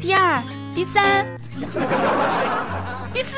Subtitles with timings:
[0.00, 0.42] 第二、
[0.74, 1.26] 第三、
[3.12, 3.36] 第四。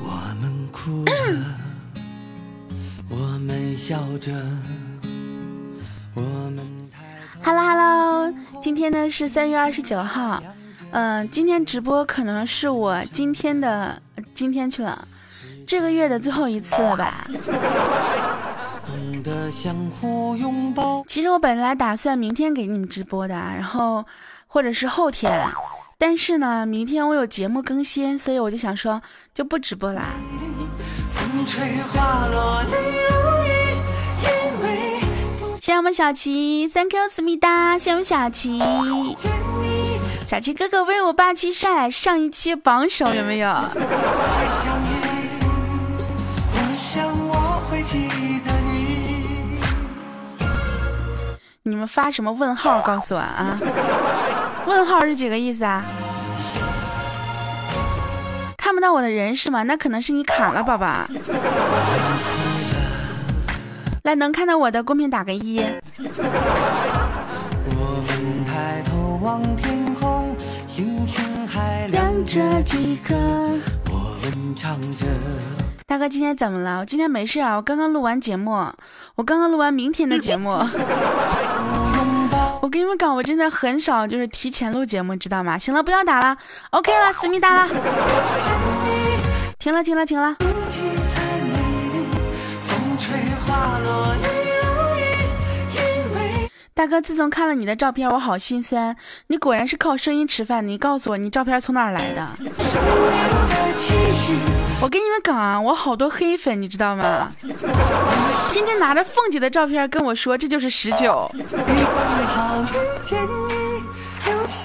[0.00, 0.10] 我
[0.40, 1.12] 们哭了，
[3.08, 4.30] 我们笑着，
[6.14, 6.60] 我们。
[7.42, 8.32] Hello Hello，
[8.62, 10.40] 今天呢是三月二十九号，
[10.92, 14.00] 嗯，今天直播可能是我今天的
[14.34, 15.08] 今天去了，
[15.66, 17.26] 这个月的最后一次了吧。
[21.06, 24.04] 其实我本来打算明天给你们直播的，然后
[24.46, 25.50] 或者是后天，
[25.98, 29.02] 但是呢，明天我有节目更新，所以我就想说
[29.34, 30.02] 就不直播啦。
[35.60, 38.60] 谢谢我们小齐，Thank you 思密达，谢谢我们小齐，
[40.26, 43.48] 小齐哥哥威武霸气帅，上一期榜首有没有？
[51.64, 52.80] 你们发什么问号？
[52.80, 53.58] 告诉我啊！
[54.66, 55.84] 问号是几个意思啊？
[58.56, 59.62] 看不到我的人是吗？
[59.64, 60.86] 那可能是你卡了，宝宝。
[64.04, 65.62] 来，能看到我的公屏打个一。
[75.90, 76.78] 大哥，今天怎么了？
[76.78, 78.52] 我今天没事啊，我刚刚录完节目，
[79.16, 80.50] 我刚刚录完明天的节目。
[82.62, 85.58] 我跟你们讲，我真的很少就是提前录节目，知道吗？
[85.58, 86.36] 行了，不要打了
[86.70, 87.68] ，OK 了，思密达了，
[89.58, 90.36] 停了，停了，停了。
[96.80, 98.96] 大哥，自从看了你的照片，我好心酸。
[99.26, 100.66] 你果然是靠声音吃饭。
[100.66, 102.26] 你告诉我，你照片从哪儿来的？
[104.80, 107.28] 我跟你们讲啊，我好多黑粉，你知道吗？
[108.50, 111.30] 天天拿着凤姐的照片跟我说，这就是十九。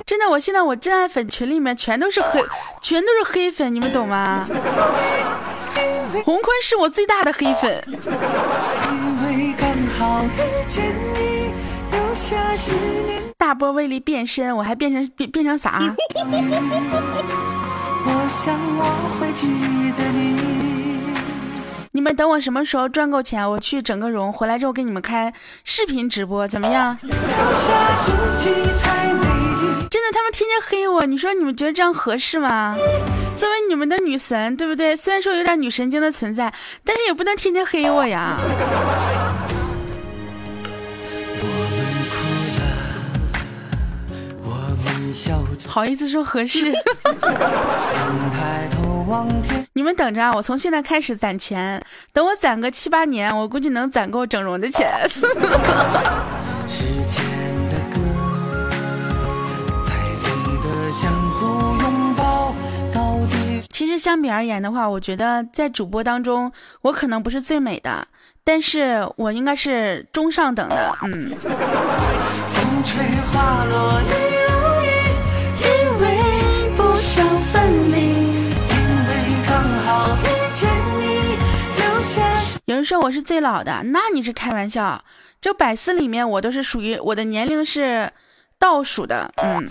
[0.06, 2.42] 真的，我现在我真爱粉群里面全都是黑，
[2.82, 4.48] 全都是黑粉，你们懂吗？
[6.24, 7.84] 洪坤是我最大的黑粉。
[13.38, 15.82] 大波威力变身，我还变成变变成啥？
[21.92, 25.34] 你们等我什么时候赚够钱，我去整个容，回来之后给你们开
[25.64, 26.98] 视频直播，怎么样？
[26.98, 27.10] 真
[30.04, 32.76] 的，他们天天黑我，你说你们觉得这样合适吗？
[33.38, 34.96] 作为你们的女神，对不对？
[34.96, 38.38] 虽然说有点女神经的存在，但是也不能天天黑我呀。
[45.68, 46.74] 好意思说合适？
[49.74, 50.32] 你们等着啊！
[50.34, 51.80] 我从现在开始攒钱，
[52.12, 55.00] 等我攒个七八年，我估计能攒够整容的钱。
[63.70, 68.08] 其实相比而言的话，我觉得在主播当中，我可能不是最美的，
[68.44, 70.96] 但是我应该是中上等的。
[71.04, 71.32] 嗯。
[72.88, 74.25] 有人
[82.86, 85.04] 说我是最老的，那你是开玩笑。
[85.42, 88.10] 这百思里面，我都是属于我的年龄是
[88.58, 89.32] 倒数的。
[89.38, 89.68] 嗯，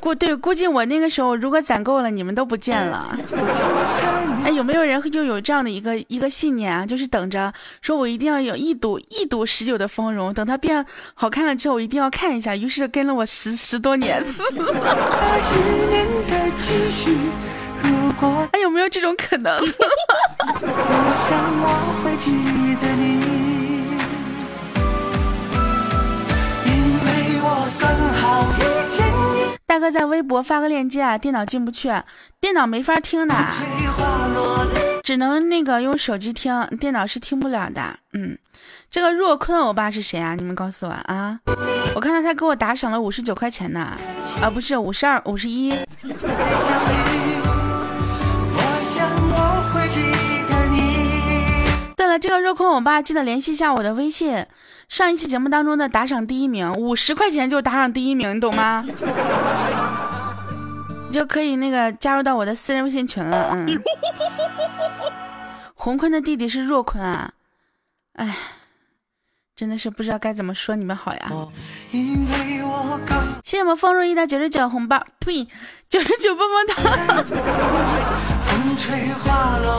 [0.00, 3.14] 估对估计我那个时候如果攒够了，你们都不见了。
[4.44, 6.86] 哎，有没有人就有这样的一个一个信念啊？
[6.86, 7.52] 就是等着
[7.82, 12.56] 说我一定要有一睹一睹十九的芳容，等它变好看了之后，我一定要看一下。
[12.56, 14.24] 于是跟了我十十多年。
[18.52, 19.62] 还有没有这种可能？
[29.66, 31.92] 大哥在微博发个链接啊，电脑进不去，
[32.40, 33.34] 电脑没法听的，
[35.04, 37.98] 只能那个用手机听，电脑是听不了的。
[38.14, 38.36] 嗯，
[38.90, 40.34] 这个若坤欧巴是谁啊？
[40.34, 41.38] 你们告诉我啊！
[41.94, 43.92] 我看到他给我打赏了五十九块钱呢，
[44.42, 45.78] 啊，不是五十二，五十一。
[52.18, 54.44] 了，这个若坤欧巴记得联系一下我的微信。
[54.88, 58.84] 上一期节目当中的打赏第一名，五十块钱就打赏第一名，你懂吗？
[61.06, 63.50] 你 就可以那个加入到我的私人微信群了。
[63.52, 63.80] 嗯，
[65.74, 67.30] 洪坤的弟弟是若坤啊，
[68.14, 68.36] 哎，
[69.54, 71.30] 真的是不知道该怎么说你们好呀。
[73.44, 75.46] 谢谢我们风如意的九十九红包，呸，
[75.88, 77.24] 九十九棒棒糖。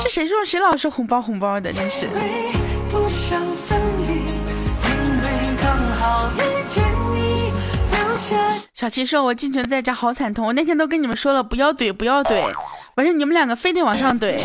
[0.01, 1.71] 是谁说谁老是红包红包的？
[1.71, 2.07] 真是。
[8.73, 12.41] 小七说：“我进群在家好惨痛，我那天都跟你们说了，不要怼，不要怼，
[12.95, 14.39] 完事你们两个非得往上怼。”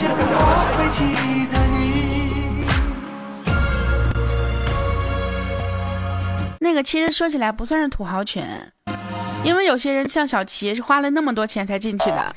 [6.59, 8.43] 那个其实说起来不算是土豪群，
[9.45, 12.35] 因为有些人像小齐是花了那么多钱才进去的。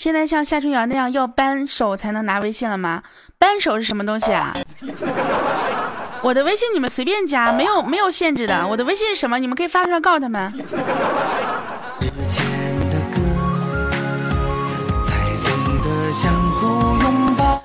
[0.00, 3.02] 现在像夏春瑶那样要扳手才能拿微信了吗？
[3.38, 4.56] 扳手是什么东西啊？
[6.24, 8.66] 我的微信你们随便加，没有没有限制的。
[8.66, 9.38] 我的微信是什么？
[9.38, 10.50] 你们可以发出来告诉他们。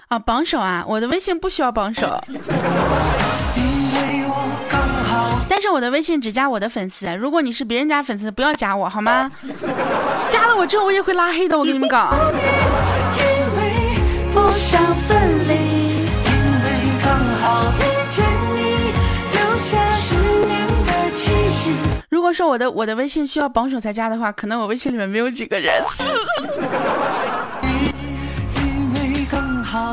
[0.09, 0.83] 啊，榜首啊！
[0.85, 2.05] 我的微信不需要榜首，
[5.47, 7.05] 但是我的微信只加我的粉丝。
[7.15, 9.31] 如果你是别人家粉丝，不要加我好吗？
[10.29, 12.13] 加了我之后我也会拉黑的，我跟你们讲。
[22.09, 25.73] 如果说我的我的微信需要榜首才加的话，可能我微信里面没有几个人。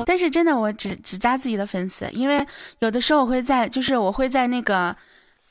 [0.06, 2.44] 但是真的，我只只加自己的粉丝，因为
[2.78, 4.94] 有的时候我会在，就是我会在那个，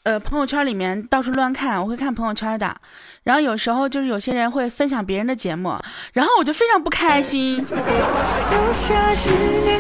[0.04, 2.76] 呃，朋友圈里面到处乱看，我会看朋友圈的。
[3.24, 5.78] 然后有时候就是有些人会分享别人的节目，
[6.14, 7.64] 然后我就非常不开心，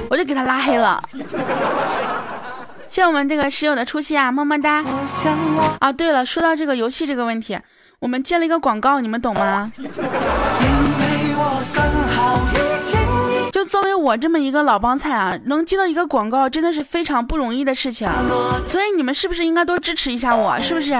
[0.09, 1.01] 我就给他拉黑了。
[2.87, 4.83] 谢我们这个室友的出席啊，么么哒。
[5.79, 7.57] 啊，对了，说到这个游戏这个问题，
[7.99, 9.71] 我们接了一个广告，你们懂吗？
[13.51, 18.09] 就作为我这么一个老帮菜啊，能接到一个广告真的是非常不容易的事情，
[18.65, 20.57] 所以你们是不是应该多支持一下我？
[20.59, 20.91] 是不是？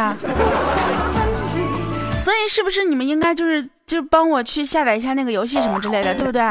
[2.24, 6.42] 所以是不是你们应该就是就帮我去下载一下那个游戏什么之类的，对不对？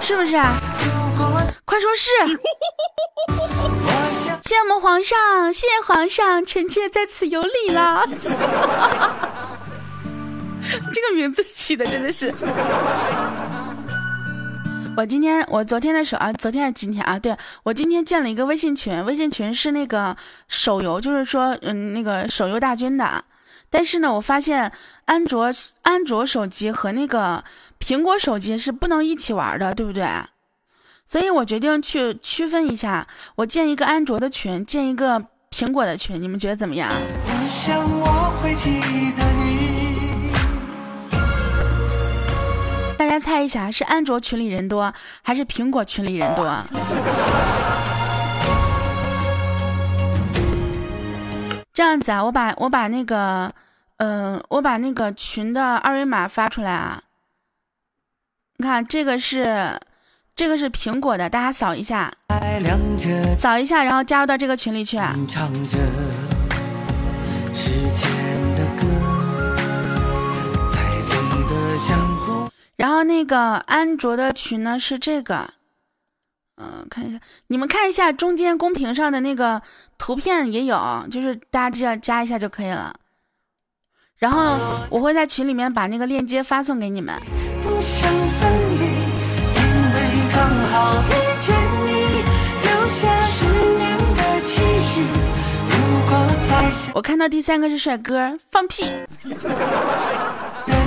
[0.00, 0.52] 是不是啊？
[1.64, 2.10] 快说是！
[4.44, 8.04] 谢我们皇上，谢谢皇上，臣妾在此有礼了。
[10.92, 12.34] 这个名字起的真的是。
[14.94, 17.18] 我今天，我昨天的时候啊，昨天还是今天啊？
[17.18, 20.14] 对我今天建了一个微信群，微信群是那个
[20.48, 23.24] 手游，就是说，嗯，那个手游大军的。
[23.70, 24.70] 但是呢，我发现
[25.06, 25.50] 安卓
[25.80, 27.42] 安卓手机和那个
[27.80, 30.06] 苹果手机是不能一起玩的，对不对？
[31.08, 33.06] 所以我决定去区分一下，
[33.36, 36.90] 我建一个安卓的群，建一个苹果的群，你们觉得怎么样？
[36.92, 38.70] 我想我会记
[39.16, 39.61] 得你。
[43.22, 44.92] 猜一下，是安卓群里人多，
[45.22, 46.44] 还是苹果群里人多？
[51.72, 53.50] 这样子啊，我把我把那个，
[53.96, 57.00] 嗯，我把那个群的二维码发出来啊。
[58.58, 59.80] 你看，这个是，
[60.36, 62.12] 这个是苹果的，大家扫一下，
[63.38, 64.98] 扫一下，然后加入到这个群里去。
[72.76, 75.52] 然后那个安卓的群呢是这个，
[76.56, 79.62] 嗯，看一下，你们看一下中间公屏上的那个
[79.98, 82.94] 图片也有，就是大家只要加一下就可以了。
[84.18, 84.56] 然后
[84.88, 87.14] 我会在群里面把那个链接发送给你们。
[96.94, 98.84] 我看到第三个是帅哥，放屁。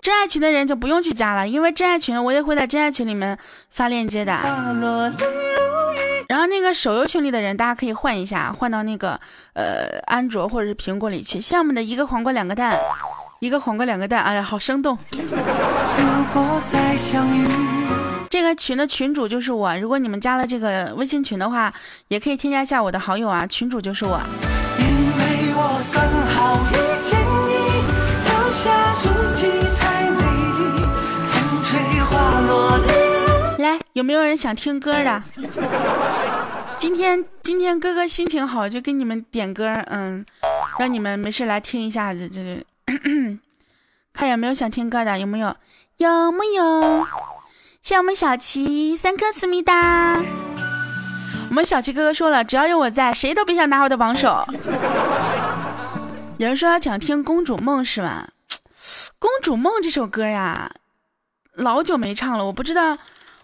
[0.00, 3.36] 真爱群的人就不用去加了，因为真爱群我也会在真爱群里面
[3.70, 4.32] 发链接的。
[6.28, 9.20] 然后那个手游群里的人，大家可以换一下，换到那个
[9.54, 11.40] 呃安卓或者是苹果里去。
[11.40, 12.78] 项目的一个黄瓜两个蛋，
[13.40, 14.96] 一个黄瓜两个蛋，哎呀，好生动。
[18.30, 21.72] 这个群的群主就是我，如果你们加了这个微信群的话，
[22.08, 24.18] 也可以添加一下我的好友啊，群主就是我。
[24.78, 25.82] 因为我
[33.92, 35.22] 有没有人想听歌的？
[36.78, 40.24] 今天今天哥哥心情好，就给你们点歌，嗯，
[40.78, 42.26] 让你们没事来听一下子。
[42.26, 42.64] 这个，
[44.14, 45.18] 看有没有想听歌的？
[45.18, 45.54] 有没有？
[45.98, 47.06] 有木有？
[47.82, 50.22] 谢我们小琪三颗思密达。
[51.50, 54.42] 我们小琪哥哥说了，只要有我在，谁都别想拿我的榜首。
[56.38, 58.30] 有人说要想听《公主梦》是吧？
[59.18, 60.72] 公主梦这首歌呀，
[61.52, 62.96] 老久没唱了，我不知道，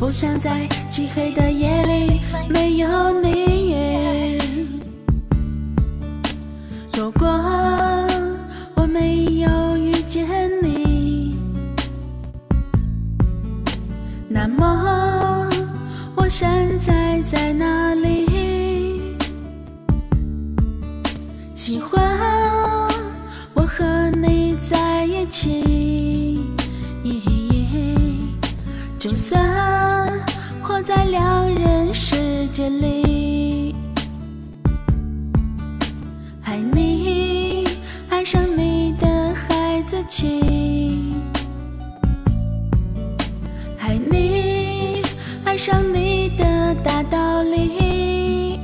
[0.00, 4.38] 不想在漆黑的夜里没有你。
[6.94, 7.28] 如果
[8.74, 10.26] 我没有遇见
[10.62, 11.36] 你，
[14.26, 15.46] 那么
[16.16, 16.48] 我现
[16.80, 19.14] 在在哪里？
[21.54, 22.02] 喜欢
[23.52, 26.29] 我和你在一起，
[29.00, 30.12] 就算
[30.62, 33.74] 活在两人世界里。
[36.44, 37.66] 爱你，
[38.10, 41.14] 爱上你的孩子气，
[43.78, 45.00] 爱你，
[45.46, 48.60] 爱上你的大道理，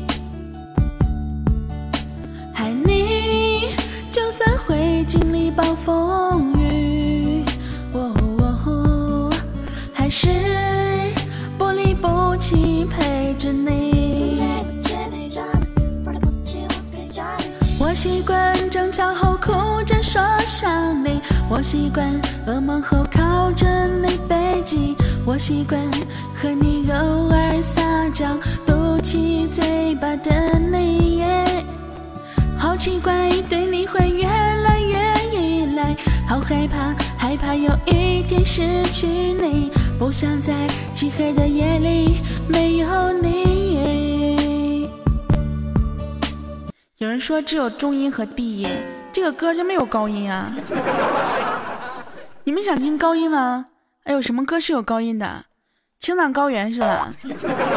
[2.52, 3.74] 爱你，
[4.12, 6.55] 就算会经历暴风雨，
[10.26, 11.12] 是
[11.56, 14.42] 不离不弃陪着你。
[17.78, 19.52] 我习惯争吵后哭
[19.84, 25.80] 着说想你，我习惯噩梦后靠着你背脊，我习惯
[26.34, 28.26] 和你偶尔撒娇
[28.66, 31.22] 嘟起嘴巴的你。
[32.58, 34.96] 好奇怪，对你会越来越
[35.32, 35.94] 依赖，
[36.26, 44.90] 好害怕，害怕有一天失去你，不想在漆黑的夜里没有你。
[46.98, 48.68] 有人说只有中音和低音，
[49.10, 50.52] 这个歌就没有高音啊？
[52.44, 53.68] 你们想听高音吗？
[54.04, 55.46] 哎，有什么歌是有高音的？
[55.98, 57.08] 青藏高原是吧？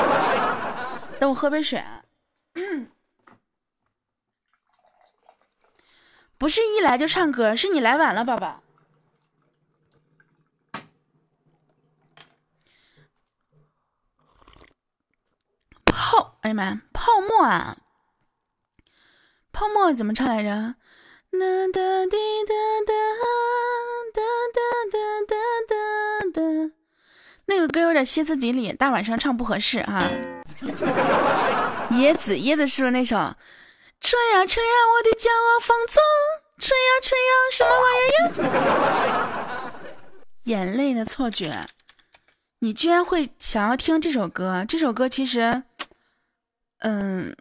[1.20, 2.04] 等我喝杯水啊。
[6.38, 8.62] 不是一来就唱歌，是你来晚了，宝宝。
[15.86, 17.78] 泡，哎呀妈，泡沫啊！
[19.52, 20.50] 泡沫怎么唱来着？
[20.50, 21.38] 哒
[21.72, 22.56] 哒滴哒
[22.88, 22.94] 哒
[24.12, 24.20] 哒
[24.52, 24.60] 哒
[25.30, 25.38] 哒
[25.68, 25.76] 哒
[26.34, 26.72] 哒。
[27.46, 30.10] 那个歌有点歇斯底里，大晚上唱不合适啊。
[31.92, 33.16] 椰子，椰子是不是那首？
[34.02, 36.02] 吹呀吹呀，我的骄傲放纵，
[36.58, 38.48] 吹呀吹呀，什么玩意儿
[39.68, 39.72] 呀？
[40.46, 41.68] 眼泪的错觉，
[42.60, 44.66] 你居然会想要听这首歌？
[44.68, 45.62] 这首歌其实，
[46.82, 47.36] 嗯。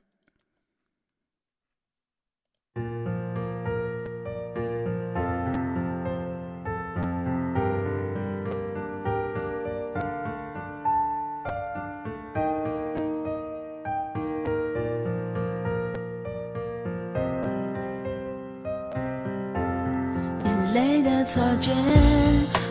[20.44, 21.72] 眼泪的错觉，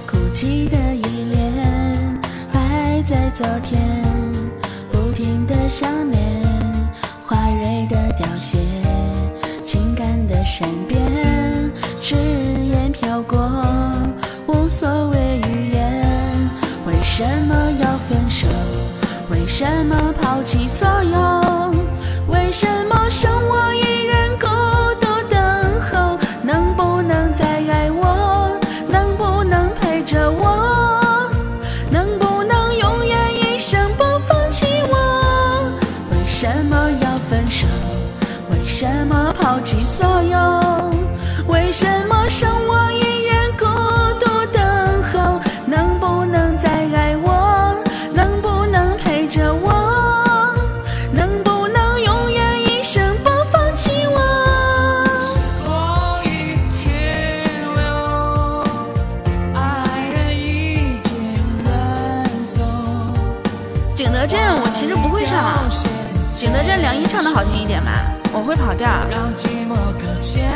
[0.06, 2.22] 哭泣的依恋，
[2.52, 4.04] 还在昨天，
[4.92, 6.17] 不停的想念，
[8.40, 8.58] 些，
[9.66, 11.00] 情感的善变，
[12.02, 13.38] 誓言飘过，
[14.48, 16.04] 无所谓语言。
[16.86, 18.48] 为什么要分手？
[19.30, 21.72] 为什么抛弃所有？
[22.28, 22.97] 为什么
[68.48, 68.88] 会跑调。
[69.12, 70.50] 让寂寞搁浅，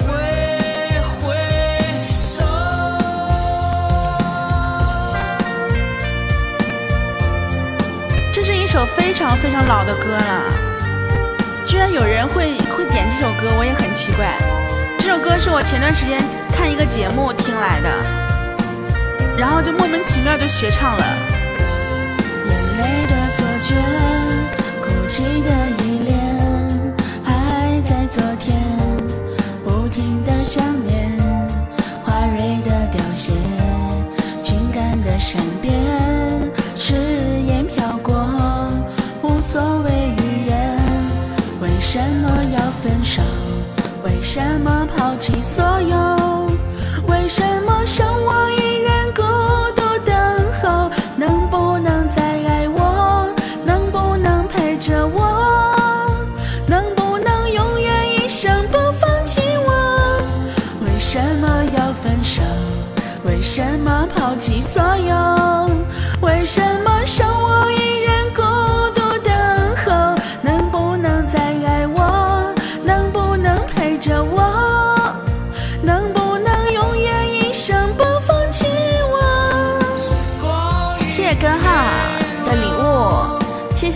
[0.00, 0.06] 挥
[1.22, 1.32] 挥
[2.10, 2.42] 手。
[8.32, 10.42] 这是一首非常非常老的歌了，
[11.64, 14.26] 居然有人会会点这首歌，我也很奇怪。
[14.98, 16.20] 这首歌是我前段时间
[16.52, 17.88] 看一个节目听来的，
[19.38, 21.04] 然后就莫名其妙就学唱了。
[22.48, 23.76] 眼泪的错觉，
[24.80, 25.50] 哭泣的
[25.84, 26.01] 依恋，还在
[28.12, 28.54] 昨天，
[29.64, 31.18] 不停的想念，
[32.04, 33.32] 花蕊的凋谢，
[34.42, 35.72] 情感的善变，
[36.76, 36.92] 誓
[37.46, 38.14] 言飘过，
[39.22, 40.78] 无所谓语言。
[41.62, 43.22] 为什么要分手？
[44.04, 46.50] 为什么抛弃所有？
[47.08, 48.61] 为什么剩我什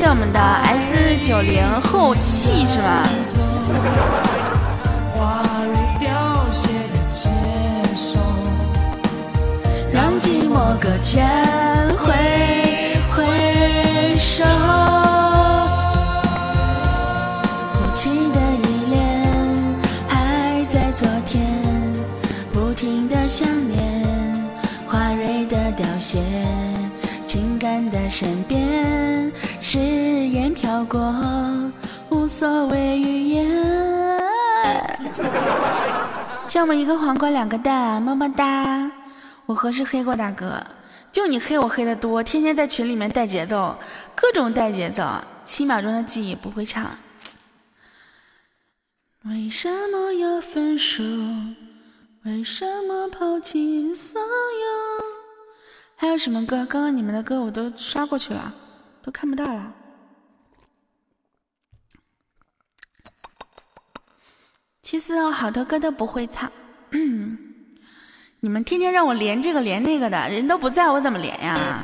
[0.08, 3.02] 我们的 S 九零后气是吗？
[9.92, 11.26] 让寂寞搁浅，
[30.96, 31.12] 过，
[32.08, 33.46] 无所谓语言。
[36.48, 38.90] 像我们一个黄瓜两个蛋，么么哒。
[39.44, 40.64] 我何时黑过大哥？
[41.12, 43.76] 就你黑我黑的多，天天在群里面带节奏，
[44.14, 45.04] 各种带节奏。
[45.44, 46.86] 七秒钟的记忆不会唱。
[49.24, 51.02] 为什么要分手？
[52.24, 54.26] 为什么抛弃所有？
[55.96, 56.64] 还有什么歌？
[56.66, 58.52] 刚刚你们的歌我都刷过去了，
[59.02, 59.72] 都看不到了。
[64.86, 66.48] 其实好多歌都不会唱。
[68.38, 71.82] 你们天天让我连这个连那个的，人都不在我怎么连呀？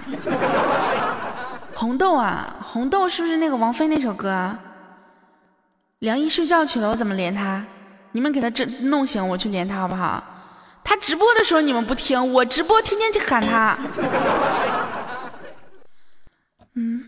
[1.74, 4.56] 红豆啊，红豆是不是那个王菲那首歌？
[5.98, 7.64] 梁一睡觉去了，我怎么连他？
[8.12, 10.22] 你们给他这弄醒，我去连他好不好？
[10.84, 13.76] 他直播的时候你们不听，我直播天天去喊他。
[16.74, 17.04] 嗯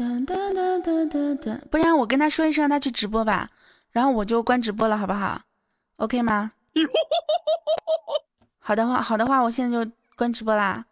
[0.00, 3.50] 噔噔噔噔噔噔，不然我跟他说一声，他去直播吧，
[3.90, 5.42] 然后我就关直播了，好不好
[5.96, 6.52] ？OK 吗？
[8.58, 10.86] 好的话，好的话，我现在就关直播啦。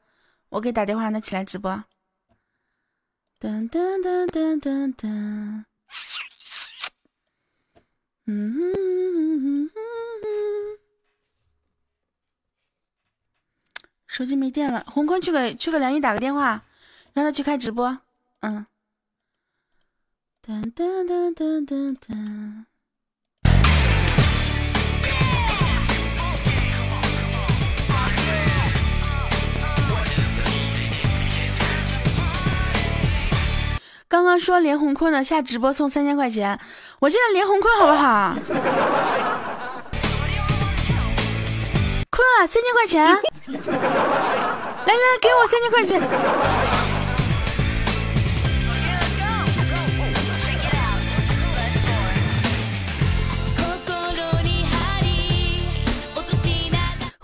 [0.51, 1.73] 我给打电话让他起来直播。
[3.41, 5.65] 噔噔噔噔噔噔，
[8.27, 9.71] 嗯，
[14.07, 16.63] 手机没电了，红坤去给去给梁毅打个电话，
[17.15, 17.99] 让他去开直播。
[18.41, 18.67] 嗯。
[34.09, 36.59] 刚刚说连红坤的下直播送三千块钱，
[36.99, 38.35] 我现在连红坤好不好？
[42.09, 43.05] 坤啊，三千块钱！
[43.05, 46.01] 来来，给我三千块钱！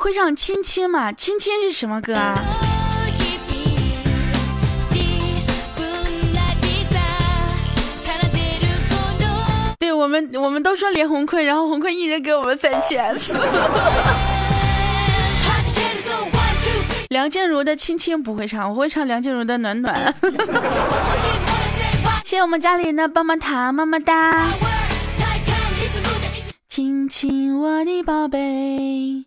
[0.05, 1.11] 会唱《亲亲》吗？
[1.15, 2.35] 《亲亲》是什么歌啊？
[9.79, 13.17] 对我们，我们都说连红坤，然后红坤一人给我们三千。
[17.09, 20.15] 梁静茹的《亲亲》不会唱，我会唱梁静茹的《暖暖》。
[22.25, 24.49] 谢谢我们家里人的棒棒糖，么么哒！
[26.69, 29.25] 亲亲我的宝贝。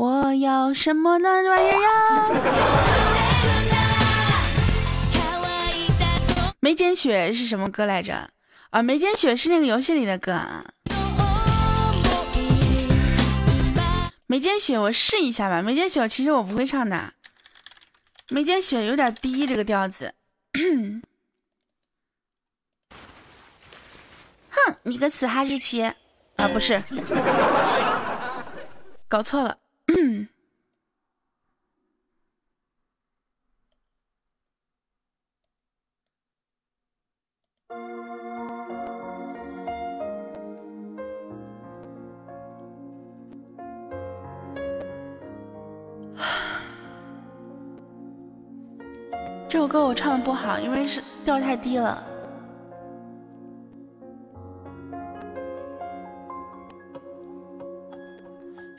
[0.00, 2.30] 我要什么那玩意儿呀？
[6.58, 8.30] 眉间雪是什么歌来着？
[8.70, 10.40] 啊，眉间雪是那个游戏里的歌。
[14.26, 15.60] 眉间雪，我试一下吧。
[15.60, 17.12] 眉间雪，其实我不会唱的。
[18.30, 20.14] 眉间雪有点低，这个调子。
[24.48, 25.82] 哼，你个死哈士奇！
[25.82, 26.82] 啊，不是，
[29.06, 29.58] 搞错了。
[29.92, 30.28] 嗯，
[49.48, 52.09] 这首歌我唱的不好，因为是调太低了。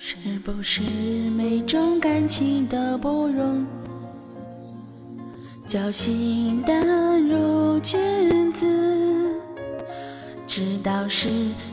[0.04, 0.82] 是不是
[1.38, 3.64] 每种感情都不容
[5.68, 8.66] 侥幸淡如君子？
[10.48, 11.30] 知道是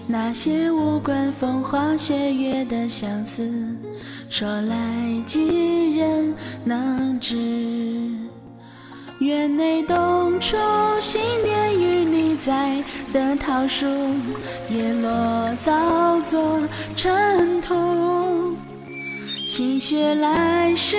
[0.07, 3.51] 那些无关风花雪月的相思，
[4.29, 6.35] 说来几人
[6.67, 7.35] 能知？
[9.19, 10.57] 院内冬初，
[11.01, 12.81] 新年与你在
[13.13, 13.85] 的桃树，
[14.71, 16.61] 叶落早作
[16.95, 18.57] 尘土。
[19.45, 20.97] 心血来时，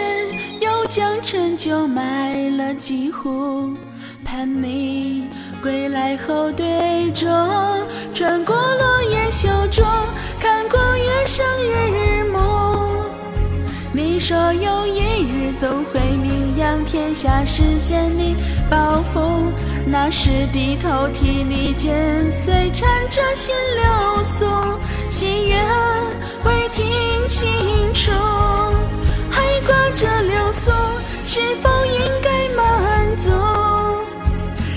[0.59, 3.71] 又将陈酒买了几壶，
[4.25, 5.29] 盼你
[5.61, 7.25] 归来后对酌。
[8.13, 9.85] 转过落叶袖中，
[10.41, 12.68] 看过月上日暮。
[13.91, 18.35] 你说有一日总会名扬天下，实现你
[18.69, 19.51] 抱负。
[19.87, 24.45] 那时低头替你剪碎，缠着心流苏，
[25.09, 25.65] 心愿
[26.45, 26.85] 未听
[27.27, 27.49] 清
[27.95, 28.11] 楚，
[29.31, 30.71] 还挂着流苏，
[31.25, 33.31] 是否应该满足？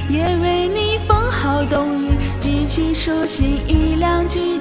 [0.08, 2.08] 也为你封好冬衣，
[2.40, 4.58] 寄去书信一两句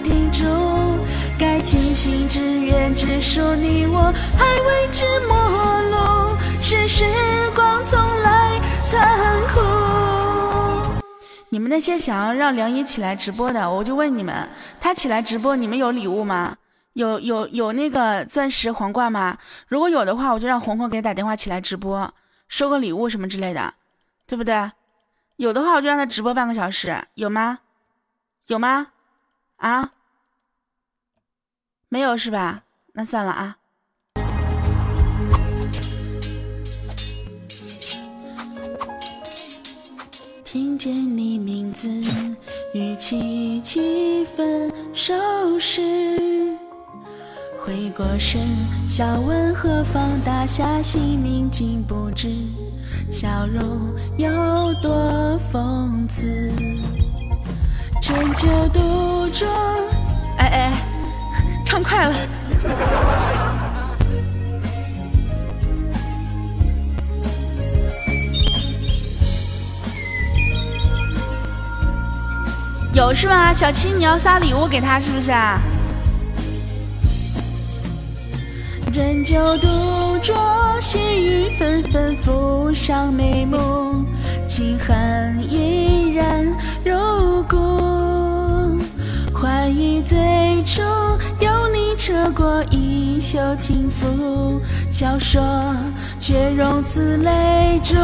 [1.71, 1.81] 叮嘱。
[1.81, 4.01] 该尽心之愿，只属你我，
[4.37, 6.37] 还未知陌路。
[6.61, 7.05] 是时
[7.55, 11.01] 光从来残酷。
[11.49, 14.49] 你们那些想要让梁一起来直播的，我就问你们，
[14.81, 16.55] 他起来直播，你们有礼物吗？
[16.93, 19.37] 有有有那个钻石皇冠吗？
[19.67, 22.13] 如果有的话，我就让红红给他打电话起来直播，
[22.49, 23.73] 收个礼物什么之类的，
[24.27, 24.71] 对不对？
[25.37, 27.59] 有的话，我就让他直播半个小时，有吗？
[28.47, 28.87] 有吗？
[29.57, 29.91] 啊？
[31.93, 32.63] 没有是吧？
[32.93, 33.57] 那算了啊。
[40.45, 41.89] 听见你名字，
[42.73, 45.13] 语气几分熟
[45.59, 46.55] 识。
[47.59, 48.39] 回过神，
[48.87, 52.29] 笑问何方大侠，姓名竟不知，
[53.11, 56.49] 笑容有多讽刺。
[58.01, 58.79] 斟酒独
[59.33, 59.45] 酌，
[60.37, 60.90] 哎哎。
[61.71, 62.13] 唱快了，
[72.93, 73.53] 有是吗？
[73.53, 75.61] 小七，你要刷礼物给他是不是啊？
[78.91, 79.69] 斟酒独
[80.21, 80.35] 酌，
[80.81, 84.03] 细雨纷纷浮上眉目，
[84.45, 86.45] 清寒依然
[86.83, 87.55] 如故，
[89.71, 90.17] 欢意最
[90.65, 90.81] 初
[91.39, 91.95] 有你。
[91.95, 94.59] 扯过衣袖轻拂，
[94.91, 95.41] 笑说
[96.19, 97.95] 却融似泪珠。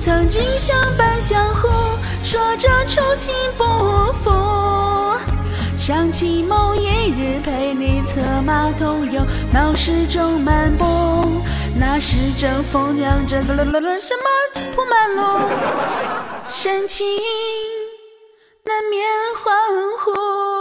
[0.00, 1.68] 曾经相伴相护，
[2.22, 3.64] 说着初心不
[4.22, 4.30] 负。
[5.76, 9.20] 想起某一日陪你策马同游，
[9.52, 10.84] 闹市中漫步，
[11.80, 15.40] 那时正风凉着，什么铺满路，
[16.48, 17.04] 深情
[18.62, 19.04] 难免
[19.42, 19.50] 恍
[20.04, 20.55] 惚。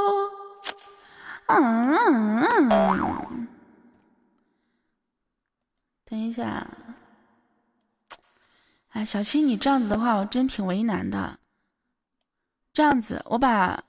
[1.47, 3.47] 嗯，
[6.05, 6.67] 等一下，
[8.89, 11.39] 哎，小七，你这样子的话，我真挺为难的。
[12.73, 13.84] 这样子，我把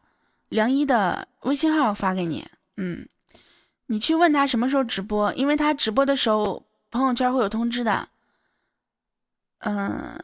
[0.48, 3.08] 梁一的微信号发给你，嗯，
[3.86, 8.08] 你去问他什么时候直播，因为他直播的时候朋友圈会有通知的。
[9.60, 10.18] 嗯，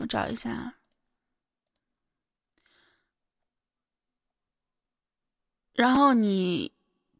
[0.00, 0.74] 我找一下。
[5.76, 6.72] 然后你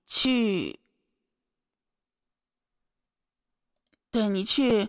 [0.06, 0.80] 去，
[4.10, 4.88] 对你去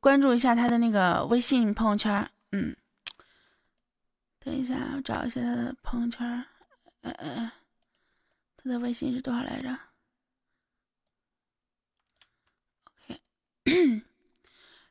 [0.00, 2.76] 关注一下他的那个微信朋友圈，嗯，
[4.40, 6.44] 等一下，我找一下他的朋友圈，
[7.02, 7.52] 呃呃，
[8.56, 9.78] 他的微信是多少来着
[13.06, 14.02] ？OK，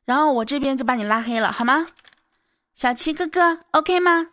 [0.06, 1.86] 然后我这边就把你拉黑了，好吗？
[2.75, 4.32] 小七哥哥，OK 吗？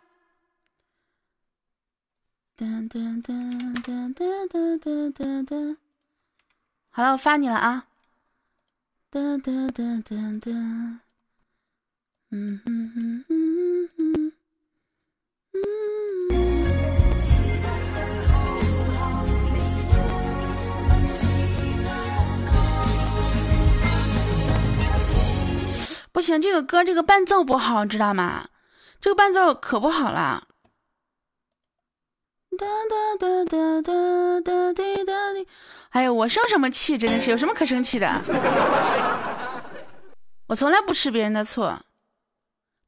[2.55, 5.75] 噔噔噔噔噔噔噔噔，
[6.91, 7.87] 好了，我发你了啊！
[9.11, 10.51] 噔噔噔噔噔，
[12.29, 14.31] 嗯嗯嗯嗯嗯嗯。
[26.11, 28.47] 不行，这个歌这个伴奏不好，知道吗？
[29.01, 30.49] 这个伴奏可不好了。
[32.57, 35.47] 哒哒哒哒哒哒滴哒滴，
[35.89, 36.97] 哎呀，我生什么气？
[36.97, 38.21] 真的是有什么可生气的？
[40.47, 41.79] 我从来不吃别人的错，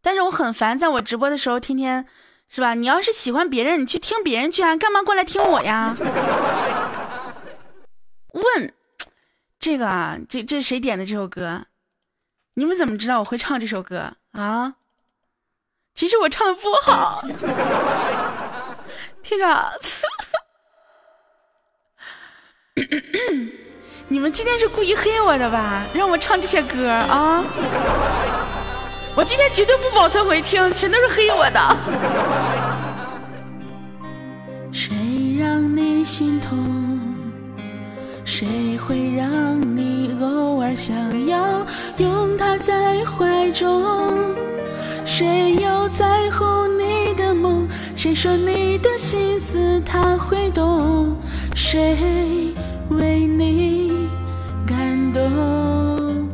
[0.02, 2.06] 但是我很烦，在我直播的时候，天天
[2.48, 2.74] 是吧？
[2.76, 5.96] 你要是喜欢别人，你去听别人去啊，干嘛过来听我呀？
[8.34, 8.74] 问
[9.60, 11.66] 这个啊，这这是谁点的这首歌？
[12.56, 14.76] 你们怎么知道我会唱这首歌啊？
[15.96, 17.26] 其实我唱的不好。
[19.28, 19.74] 听着，
[24.08, 25.84] 你们今天是故意黑我的吧？
[25.96, 27.44] 让我唱这些歌啊？
[29.16, 31.60] 我今天绝对不保存回听，全都是黑我的。
[34.72, 34.96] 谁
[35.40, 36.56] 让你心痛？
[38.26, 41.66] 谁会让你偶尔想要
[41.98, 43.84] 拥他在怀中？
[45.04, 46.75] 谁又在乎你？
[48.06, 51.20] 谁说你的心思他会懂？
[51.56, 52.54] 谁
[52.92, 54.08] 为你
[54.64, 56.30] 感动？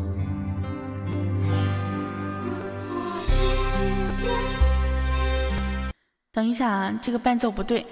[6.33, 7.85] 等一下啊，这个伴奏不对，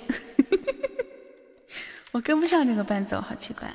[2.11, 3.73] 我跟不上这个伴奏，好奇怪。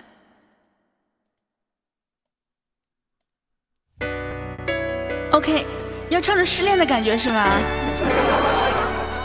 [5.33, 5.65] OK，
[6.11, 7.59] 要唱着失恋的感觉是吗？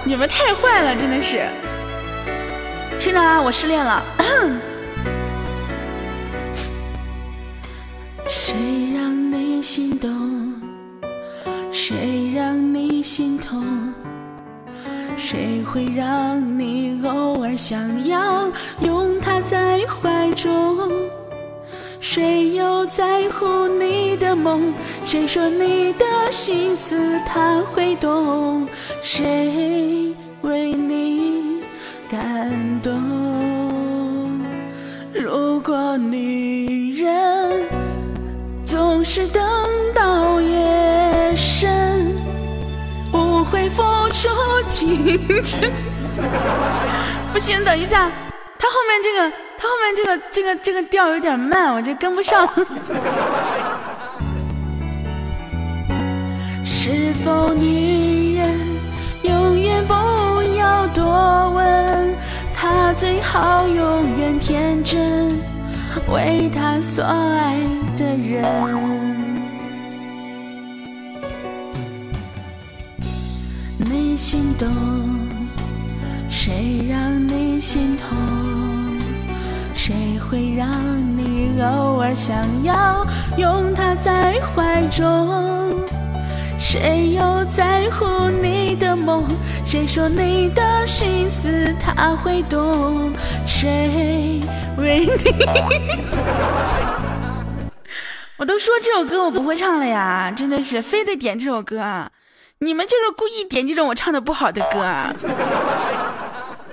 [0.03, 1.41] 你们太坏了，真的是。
[2.97, 4.01] 听着啊，我失恋了。
[8.27, 8.55] 谁
[8.95, 10.55] 让你心动？
[11.71, 13.93] 谁让你心痛？
[15.17, 18.49] 谁会让你偶尔想要
[18.81, 20.89] 拥他在怀中？
[22.11, 24.73] 谁又在乎你的梦？
[25.05, 28.67] 谁说你的心思他会懂？
[29.03, 31.61] 谁为你
[32.09, 32.99] 感动？
[35.13, 37.63] 如果女人
[38.65, 39.43] 总是等
[39.93, 42.11] 到夜深，
[43.11, 44.27] 不会付出
[44.67, 45.71] 青春。
[47.31, 48.11] 不行，等一下，
[48.69, 49.31] 后面这个。
[49.61, 52.47] 他后面这个这个这个调有点慢，我这跟不上。
[56.63, 58.57] 是否女人
[59.23, 59.93] 永远不
[60.57, 62.15] 要多问？
[62.55, 65.37] 她最好永远天真，
[66.09, 67.57] 为她所爱
[67.97, 68.45] 的人。
[73.77, 74.69] 你心动，
[76.29, 78.38] 谁让你心痛？
[80.29, 80.69] 会让
[81.17, 83.05] 你偶尔想要
[83.37, 85.73] 拥他在怀中？
[86.59, 89.25] 谁又在乎你的梦？
[89.65, 93.11] 谁说你的心思他会懂？
[93.47, 94.39] 谁
[94.77, 95.33] 为你？
[98.37, 102.11] 我都说这首歌我不会唱了呀，真的是非得点这首歌啊！
[102.59, 105.11] 你们就是故意点这种我唱的不好的歌啊！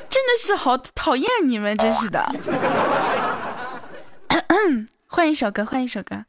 [0.08, 2.32] 真的是好讨厌你们，真是的。
[4.56, 6.24] 嗯 换一首歌，换一首歌。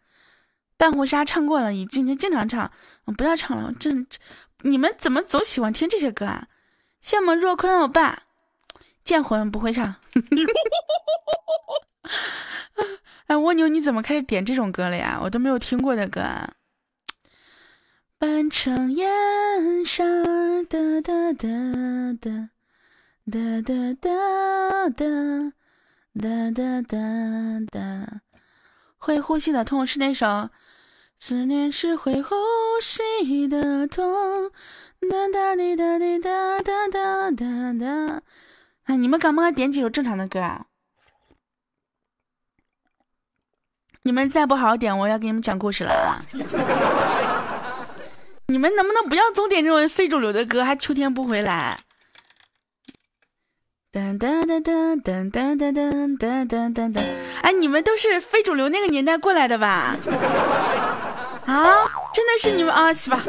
[0.75, 2.71] 半壶纱唱过了，已经经常唱，
[3.05, 3.73] 我不要唱了。
[3.79, 3.89] 这
[4.61, 6.47] 你们怎么总喜欢听这些歌啊？
[7.01, 8.23] 羡慕若坤欧巴，
[9.03, 9.95] 剑魂不会唱。
[13.27, 15.19] 哎，蜗牛，你怎么开始点这种歌了呀？
[15.23, 16.21] 我都没有听过的歌。
[18.19, 20.03] 半城烟沙，
[20.69, 21.47] 哒哒哒
[22.19, 22.49] 哒。
[23.29, 25.05] 哒哒哒哒
[26.17, 26.97] 哒哒哒
[27.71, 28.21] 哒，
[28.97, 30.49] 会呼吸的痛是那首？
[31.15, 32.35] 思念是会呼
[32.81, 34.51] 吸的痛。
[35.01, 38.21] 哒哒滴哒滴哒哒哒哒哒。
[38.85, 40.65] 哎，你们敢不敢点几首正常的歌啊？
[44.03, 46.19] 你们再不好好点，我要给你们讲故事了啊！
[48.47, 50.63] 你们能不能不要总点这种非主流的歌？
[50.63, 51.79] 还秋天不回来。
[53.97, 57.01] 噔噔噔噔噔噔噔噔噔噔噔噔！
[57.41, 59.97] 哎，你们都是非主流那个年代过来的吧？
[61.47, 61.65] 啊，
[62.13, 63.19] 真的是你们啊，是吧？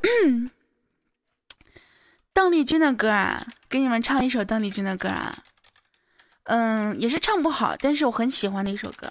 [2.32, 5.34] 邓丽君的歌啊，给你们唱一首邓丽君的歌啊。
[6.44, 9.10] 嗯，也是唱不好，但是我很喜欢的一首歌。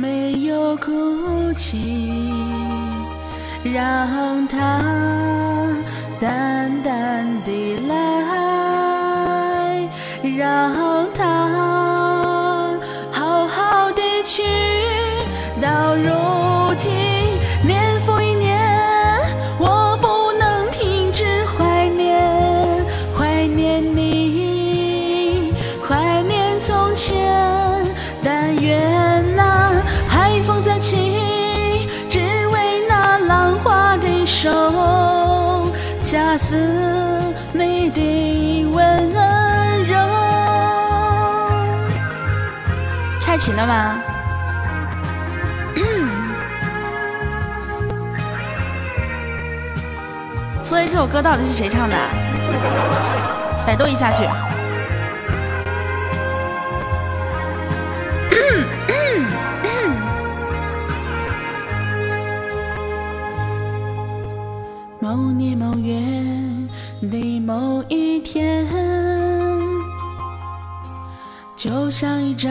[0.00, 2.22] 没有哭泣，
[3.64, 4.80] 让它
[6.20, 8.17] 淡淡地来，
[43.58, 43.98] 猜琴了吗？
[50.62, 51.96] 所以这首歌到底是谁唱的？
[53.66, 54.24] 百度一下去。
[65.00, 65.96] 某年某月
[67.10, 68.68] 的某一天，
[71.56, 72.50] 就像一张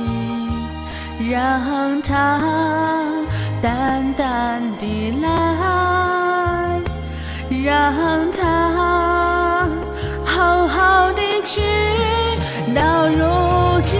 [1.31, 2.41] 让它
[3.61, 6.81] 淡淡地来，
[7.63, 9.65] 让它
[10.25, 11.61] 好好地去，
[12.75, 13.97] 到如今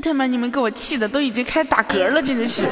[0.00, 2.64] 这他妈你们给我气的都已经开始打嗝了，真的是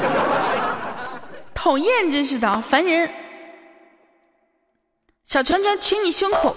[1.53, 3.11] 讨厌，真是的，烦人。
[5.25, 6.55] 小拳拳捶你胸口，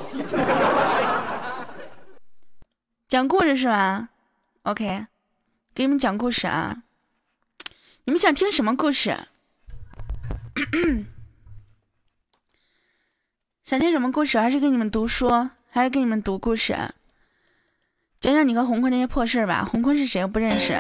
[3.09, 4.11] 讲故事是吧
[4.63, 5.07] ？OK，
[5.75, 6.85] 给你们讲故事啊。
[8.05, 9.17] 你们想听什么故事？
[13.65, 14.39] 想听什么故事？
[14.39, 15.29] 还是给你们读书？
[15.69, 16.77] 还是给你们读故事？
[18.21, 19.67] 讲讲你和红坤那些破事吧。
[19.71, 20.23] 红坤是谁？
[20.23, 20.75] 我不认识。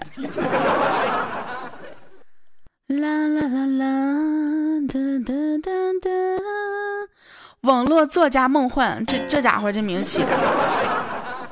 [2.88, 3.86] 啦啦啦啦
[4.86, 5.70] 哒哒哒
[6.02, 6.10] 哒，
[7.62, 10.28] 网络作家梦幻，这这家伙这名起的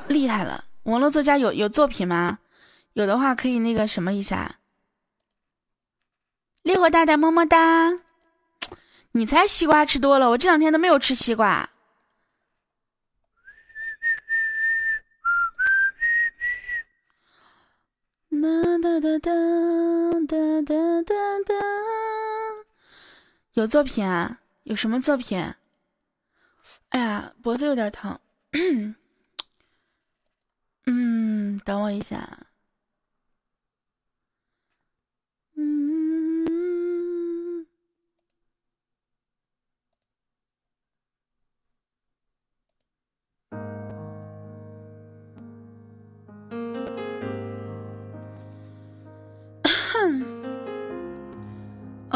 [0.08, 0.64] 厉害了。
[0.82, 2.38] 网络作家有有作品吗？
[2.92, 4.56] 有的话可以那个什么一下。
[6.62, 7.92] 烈火大大么么哒！
[9.12, 11.70] 你才西瓜吃多了，我这两天都没有吃西瓜。
[18.40, 19.30] 哒哒哒哒
[20.26, 21.14] 哒哒哒
[21.46, 21.54] 哒，
[23.54, 24.40] 有作品啊？
[24.62, 25.54] 有什么作品？
[26.90, 28.18] 哎呀，脖子有点疼。
[30.86, 32.47] 嗯，等我一下。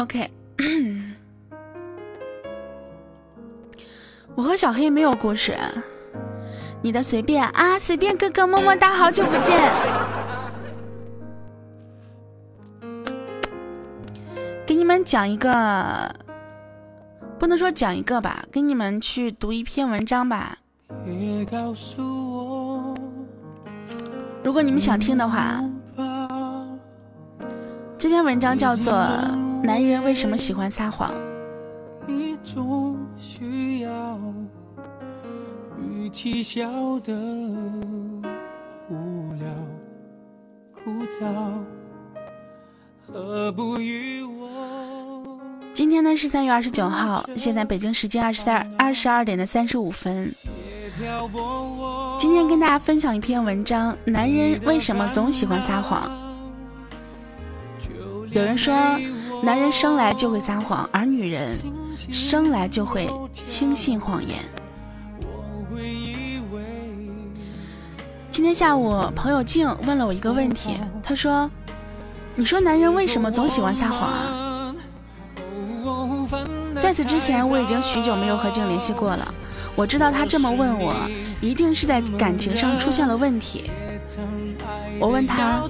[0.03, 0.29] OK，
[4.35, 5.57] 我和小黑没有故事，
[6.81, 9.57] 你的随便啊，随便哥哥么么哒，好久不见。
[14.65, 16.13] 给你们讲一个，
[17.39, 20.57] 不能说讲一个吧，给你们去读一篇文章吧。
[24.43, 25.63] 如果你们想听的话，
[27.97, 28.93] 这篇文章叫做。
[29.63, 31.09] 男人为什么喜欢撒谎？
[32.05, 34.19] 一种需要，
[35.79, 37.13] 与其笑的
[38.89, 39.47] 无聊、
[40.73, 41.23] 枯燥，
[43.07, 45.39] 何不与我？
[45.73, 50.29] 今天呢是三月二十九号，现在北京时间二十三二十二点的三十五分。
[52.19, 56.11] 今天跟大家分享一篇文章：男人为什么总喜欢撒谎？
[58.29, 58.73] 有人说。
[59.43, 61.53] 男人生来就会撒谎，而女人
[62.13, 64.39] 生来就会轻信谎言。
[68.31, 71.51] 今天下午，朋友静问了我一个问题，他说
[72.35, 74.75] ：“你说男人为什么总喜欢撒谎啊？”
[76.81, 79.35] 在此之前，我已经许久没有和静联系过了。
[79.75, 80.95] 我知道他这么问我，
[81.41, 83.69] 一定是在感情上出现了问题。
[85.01, 85.63] 我问他：“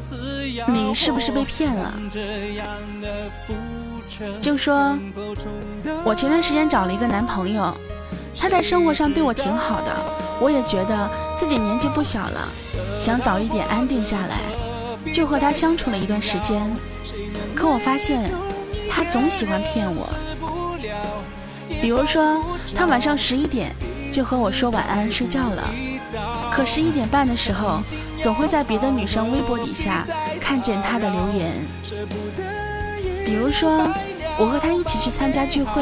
[0.68, 1.93] 你是不是被骗了？”
[4.39, 4.97] 就说
[6.05, 7.76] ：“我前段时间找了一个男朋友，
[8.38, 9.91] 他在生活上对我挺好的，
[10.39, 11.09] 我也觉得
[11.39, 12.47] 自己年纪不小了，
[12.99, 14.39] 想早一点安定下来，
[15.11, 16.61] 就和他相处了一段时间。
[17.55, 18.32] 可我发现，
[18.89, 20.07] 他总喜欢骗我。
[21.82, 22.43] 比如说，
[22.76, 23.76] 他晚上十一点
[24.14, 25.74] 就和我说晚安睡觉了，
[26.51, 27.82] 可十一点半的时候，
[28.22, 30.07] 总会在别的女生微博底下
[30.39, 31.55] 看见他的留言。
[33.26, 33.91] 比如说，
[34.38, 35.82] 我和他一起去参加聚会，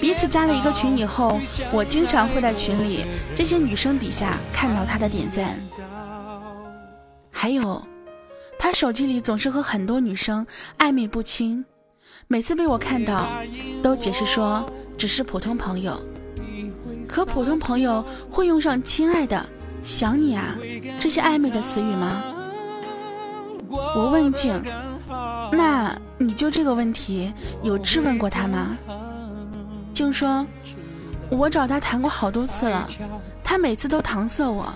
[0.00, 1.38] 彼此加了一个群以后，
[1.70, 3.04] 我经常会在群里
[3.34, 5.60] 这些女生底下看到他的点赞。
[7.30, 7.86] 还有，
[8.58, 10.46] 他手机里总是和很多女生
[10.78, 11.62] 暧昧不清，
[12.26, 13.28] 每次被我看到，
[13.82, 14.64] 都解释说
[14.96, 16.02] 只是普通朋友。
[17.08, 19.44] 可普通朋友会用上“亲爱的
[19.82, 20.56] ”“想你啊”
[21.00, 22.22] 这些暧昧的词语吗？
[23.68, 24.60] 我问静。
[25.52, 27.32] 那你就这个问题
[27.62, 28.76] 有质问过他吗？
[29.92, 30.46] 静说，
[31.28, 32.86] 我找他谈过好多次了，
[33.44, 34.72] 他每次都搪塞我，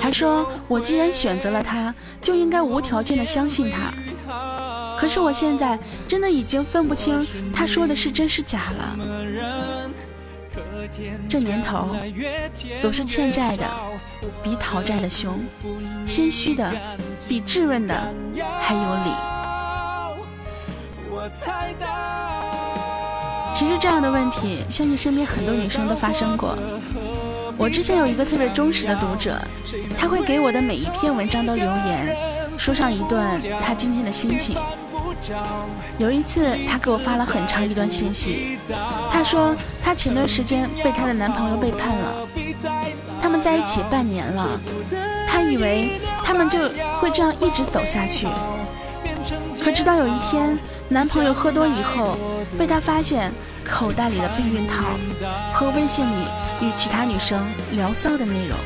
[0.00, 3.92] 还说我既然选择了他，就应该无条件的相信他。
[4.98, 8.96] 可是我现在真的已经分不清他说的是真是假了。
[11.28, 11.94] 这年头，
[12.80, 13.66] 总是欠债的
[14.42, 15.38] 比讨债的凶，
[16.04, 16.72] 心虚的
[17.28, 17.94] 比质问的
[18.60, 19.10] 还有理。
[23.54, 26.56] 其实这样的问题，相信身边很多女生都发生过。
[27.58, 29.40] 我之前有一个特别忠实的读者，
[29.98, 32.14] 他会给我的每一篇文章都留言，
[32.58, 34.56] 说上一段他今天的心情。
[35.98, 38.58] 有一次，她给我发了很长一段信息，
[39.10, 42.28] 她说她前段时间被她的男朋友背叛了，
[43.20, 44.60] 他们在一起半年了，
[45.28, 46.58] 她以为他们就
[47.00, 48.26] 会这样一直走下去，
[49.62, 50.58] 可直到有一天。
[50.88, 52.16] 男朋友喝多以后，
[52.56, 53.32] 被她发现
[53.64, 54.84] 口袋里的避孕套
[55.52, 56.24] 和微信里
[56.60, 58.56] 与其他女生聊骚的内容。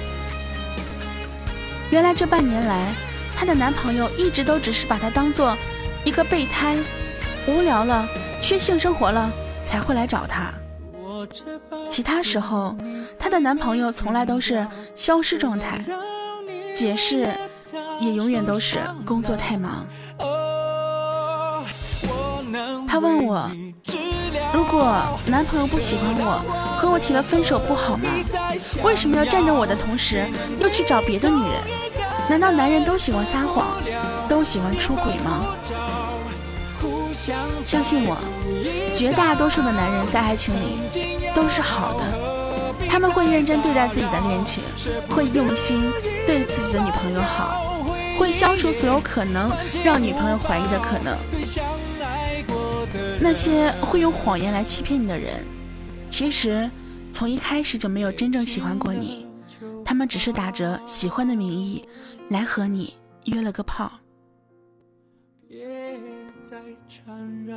[1.91, 2.93] 原来这半年来，
[3.35, 5.57] 她的男朋友一直都只是把她当做
[6.05, 6.77] 一个备胎，
[7.47, 8.09] 无聊了、
[8.41, 9.31] 缺性生活了
[9.63, 10.53] 才会来找她。
[11.89, 12.77] 其他时候，
[13.19, 15.85] 她的男朋友从来都是消失状态，
[16.75, 17.29] 解释
[18.01, 19.87] 也永远都是工作太忙。
[22.89, 23.49] 他问我，
[24.53, 24.97] 如果
[25.27, 26.43] 男朋友不喜欢我，
[26.79, 28.09] 和我提了分手不好吗？
[28.83, 30.27] 为什么要占着我的同时
[30.59, 31.61] 又去找别的女人？
[32.31, 33.67] 难道男人都喜欢撒谎，
[34.29, 35.57] 都喜欢出轨吗？
[37.65, 38.17] 相信我，
[38.95, 40.79] 绝大多数的男人在爱情里
[41.35, 44.63] 都是好的，他们会认真对待自己的恋情，
[45.09, 45.91] 会用心
[46.25, 47.85] 对自己的女朋友好，
[48.17, 49.51] 会消除所有可能
[49.83, 51.19] 让女朋友怀疑的可能。
[53.21, 55.45] 那些会用谎言来欺骗你的人，
[56.09, 56.71] 其实
[57.11, 59.27] 从一开始就没有真正喜欢过你，
[59.85, 61.85] 他们只是打着喜欢的名义
[62.29, 63.91] 来和你约了个炮。
[65.49, 65.67] 别
[66.45, 66.57] 再
[66.89, 67.57] 缠绕。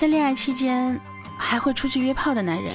[0.00, 0.98] 在恋爱期间
[1.36, 2.74] 还会出去约炮的男人，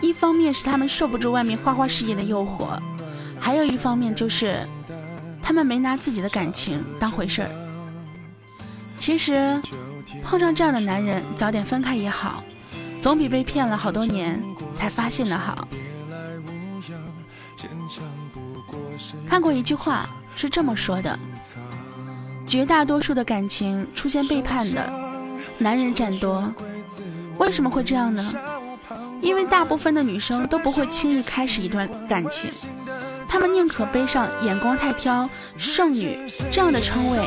[0.00, 2.80] 一方面是他们受不住外面花花世界的诱惑，
[3.38, 4.66] 还有一方面就是
[5.42, 7.50] 他们没拿自己的感情当回事儿。
[8.98, 9.60] 其实
[10.24, 12.42] 碰上这样的男人，早点分开也好，
[12.98, 14.42] 总比被骗了好多年
[14.74, 15.68] 才发现的好。
[19.28, 21.18] 看过一句话是这么说的：
[22.46, 25.07] 绝大多数的感情出现背叛的。
[25.56, 26.52] 男人占多，
[27.38, 28.34] 为什么会这样呢？
[29.20, 32.50] 因为大部分的女生都不会轻易开始一段感情，
[33.26, 35.28] 她们宁可背上“眼光太挑
[35.58, 36.16] ”“剩女”
[36.52, 37.18] 这样的称谓，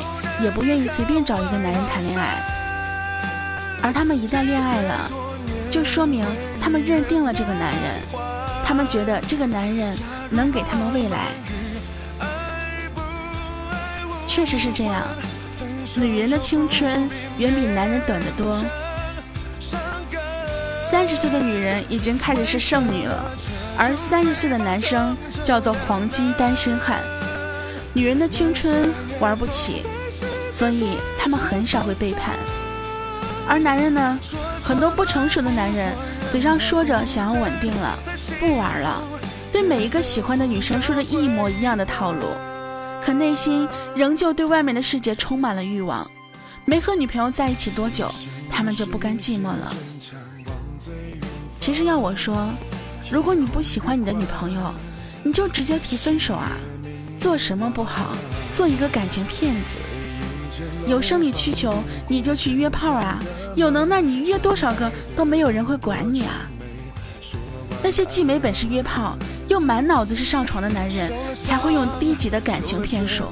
[0.42, 2.42] 也不愿意随便找一个男人谈恋爱。
[3.84, 5.12] 而她们一旦恋爱了，
[5.70, 6.26] 就说明
[6.62, 8.02] 她们认定了这个男人，
[8.64, 9.94] 她们觉得这个男人
[10.30, 11.28] 能给他们未来。
[14.28, 15.04] 确实是这样。
[15.96, 18.64] 女人的青春远比男人短得多。
[20.90, 23.24] 三十岁的女人已经开始是剩女了，
[23.78, 27.00] 而三十岁的男生叫做黄金单身汉。
[27.94, 28.90] 女人的青春
[29.20, 29.84] 玩不起，
[30.54, 32.36] 所以他们很少会背叛。
[33.48, 34.20] 而男人呢，
[34.64, 35.94] 很多不成熟的男人
[36.32, 38.00] 嘴上说着想要稳定了，
[38.40, 39.02] 不玩了，
[39.52, 42.28] 对每一个喜欢的女生说着一模一样的套路，
[43.04, 46.10] 可内心仍旧对外面的世界充满了欲望。
[46.64, 48.10] 没和女朋友在一起多久，
[48.50, 49.74] 他们就不甘寂寞了。
[51.60, 52.50] 其实要我说，
[53.12, 54.74] 如果你不喜欢你的女朋友，
[55.24, 56.52] 你就直接提分手啊！
[57.20, 58.16] 做什么不好？
[58.56, 59.78] 做一个感情骗子。
[60.86, 61.74] 有生理需求
[62.08, 63.20] 你就去约炮啊！
[63.56, 66.50] 有能耐你约多少个都没有人会管你啊！
[67.84, 69.18] 那些既没本事约炮，
[69.48, 73.26] 又满脑子是上床的男人，才会用低级的感情骗术。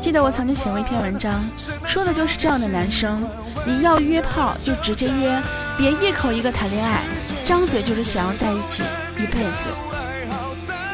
[0.00, 1.40] 记得我曾经写过一篇文章，
[1.84, 3.22] 说的就是这样的男生。
[3.64, 5.40] 你要约炮就直接约，
[5.78, 7.04] 别一口一个谈恋爱，
[7.44, 8.82] 张嘴就是想要在一起
[9.16, 9.68] 一辈子。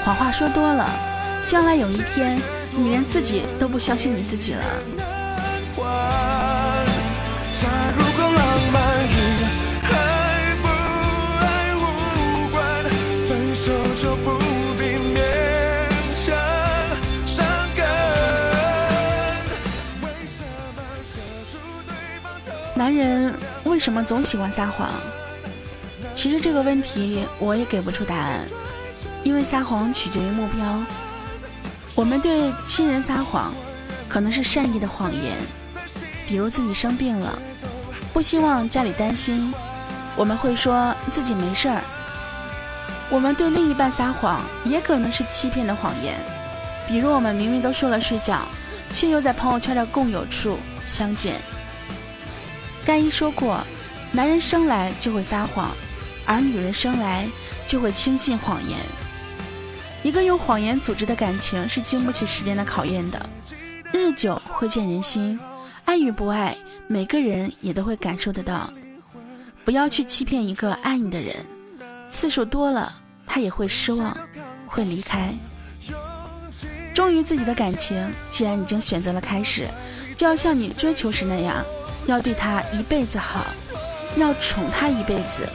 [0.05, 0.87] 谎话说多了，
[1.47, 2.39] 将来有一天
[2.77, 4.63] 你连自己都不相信你自己了。
[22.79, 24.89] 男人为什么总喜欢撒谎？
[26.15, 28.47] 其实这个问题我也给不出答案，
[29.25, 30.79] 因为撒谎取决于目标。
[31.97, 33.53] 我们对亲人撒谎，
[34.09, 35.35] 可能是善意的谎言，
[36.29, 37.37] 比如自己生病了，
[38.13, 39.53] 不希望家里担心，
[40.15, 41.83] 我们会说自己没事儿。
[43.11, 46.15] 我们对另一半撒谎，也可能是欺骗的谎言，
[46.87, 48.43] 比如我们明明都说了睡觉，
[48.93, 51.35] 却又在朋友圈的共有处相见。
[52.89, 53.63] 甘一说过，
[54.13, 55.77] 男人生来就会撒谎，
[56.25, 57.29] 而女人生来
[57.67, 58.79] 就会轻信谎言。
[60.03, 63.29] 一个用谎言组织的感情是经不起时间的考验的，
[63.93, 65.39] 日久会见人心，
[65.85, 68.73] 爱与不爱，每个人也都会感受得到。
[69.67, 71.45] 不要去欺骗一个爱你的人，
[72.11, 72.91] 次数多了，
[73.27, 74.17] 他也会失望，
[74.67, 75.35] 会离开。
[76.95, 79.69] 忠于自己的感情，既然已经选择了开始，
[80.17, 81.63] 就要像你追求时那样。
[82.09, 83.45] 要对他一辈子好，
[84.17, 85.47] 要宠他一辈子，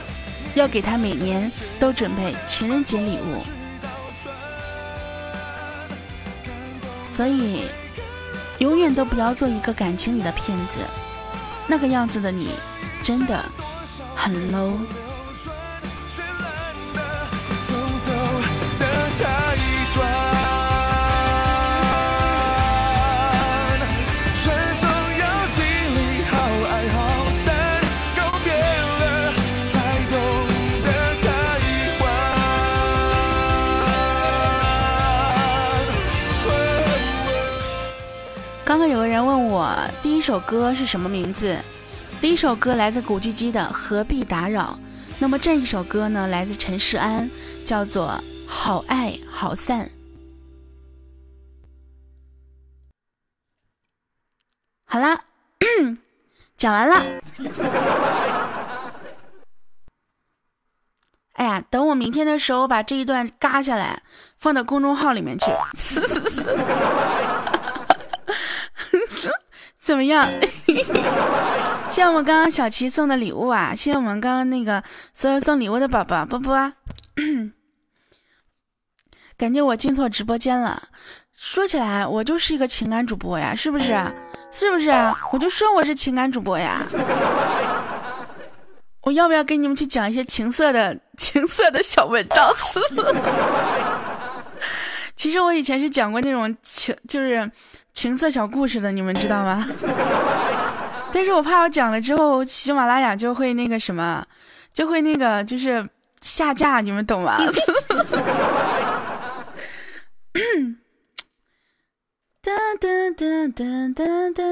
[0.54, 1.50] 要给他每年
[1.80, 3.42] 都准备情人节礼物。
[7.10, 7.64] 所以，
[8.58, 10.78] 永远都不要做一个感情里的骗子，
[11.66, 12.50] 那个样子的你，
[13.02, 13.44] 真的
[14.14, 14.74] 很 low。
[38.74, 39.72] 刚刚有个人问我
[40.02, 41.56] 第一首歌是什么名字，
[42.20, 44.76] 第一首歌来自古巨基的《何必打扰》，
[45.20, 47.30] 那么这一首歌呢来自陈世安，
[47.64, 49.86] 叫做《好爱好散》。
[54.86, 55.20] 好啦，
[56.56, 57.20] 讲完了。
[61.34, 64.02] 哎呀，等我明天的时候把这一段嘎下来，
[64.36, 65.46] 放到公众号里面去。
[69.84, 70.26] 怎么样？
[70.66, 73.74] 谢谢我们刚刚小琪送的礼物啊！
[73.76, 74.82] 谢谢我们刚刚那个
[75.12, 76.72] 所有送礼物的宝宝，波波。
[79.36, 80.84] 感觉我进错直播间了。
[81.36, 83.94] 说起来，我就是一个情感主播呀，是不是？
[84.50, 84.90] 是不是？
[85.32, 86.86] 我就说我是情感主播呀。
[89.02, 92.50] 我要不要给你们去讲一些情色的情色的小文章？
[95.14, 97.50] 其实我以前是讲过那种情，就是。
[97.94, 99.66] 情色小故事的，你们知道吗？
[101.12, 104.26] 但是我怕我讲了之后，喜马拉雅就会那个什么，
[104.74, 105.88] 就会那个就是
[106.20, 107.38] 下架，你们懂吗？
[112.42, 113.64] 哒哒哒哒
[113.94, 114.42] 哒哒。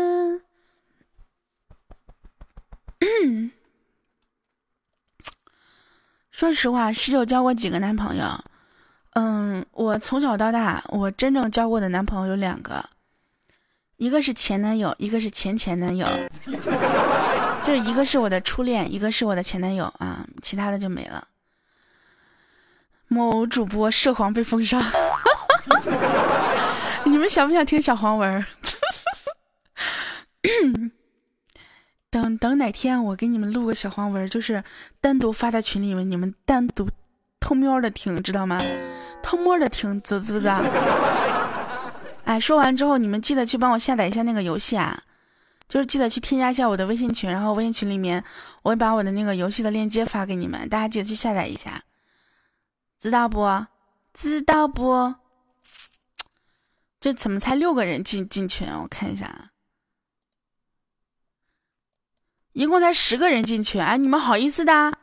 [6.31, 8.25] 说实话，十九交过几个男朋友？
[9.15, 12.83] 嗯，我从小到大，我真正交过的男朋友有两个。
[14.03, 16.05] 一个是前男友，一个是前前男友，
[17.63, 21.29] 就是一个是我的初恋，一个是我的前男友啊，其他的就没了。
[23.07, 24.83] 某主播涉黄被封杀，
[27.07, 28.45] 你们想不想听小黄文？
[32.11, 34.65] 等等哪天我给你们录个小黄文，就是
[35.01, 36.89] 单独发在群里面，你们单独
[37.39, 38.61] 偷瞄的听，知道吗？
[39.23, 40.61] 偷摸的听，知知不知道？
[42.33, 45.03] 哎，说完之后，你们记得去帮我下载一下那个游戏啊，
[45.69, 48.25] 就是记得去添加一下我的微信群，然后微信群里面
[48.63, 51.83] 我会把我的那个游戏的链接发给你们，大家记得去下载一下，
[52.99, 53.67] 知道不？
[54.15, 55.15] 知道不？
[57.01, 58.67] 这怎么才六个人进进群？
[58.67, 59.51] 我看一下。
[62.55, 64.95] 一共才十个人进群，哎，你们好意思的？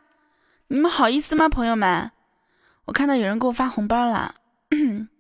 [0.66, 2.10] 你们好意思吗，朋友们？
[2.86, 4.34] 我看到有人给我发红包了，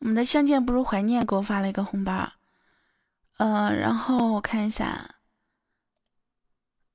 [0.00, 2.30] 我们的相见不如怀念给我发了一个红包，
[3.38, 5.16] 呃，然后我看一下，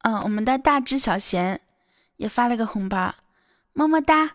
[0.03, 1.61] 嗯，我们的大只小贤
[2.17, 3.13] 也发了个红包，
[3.73, 4.31] 么么哒，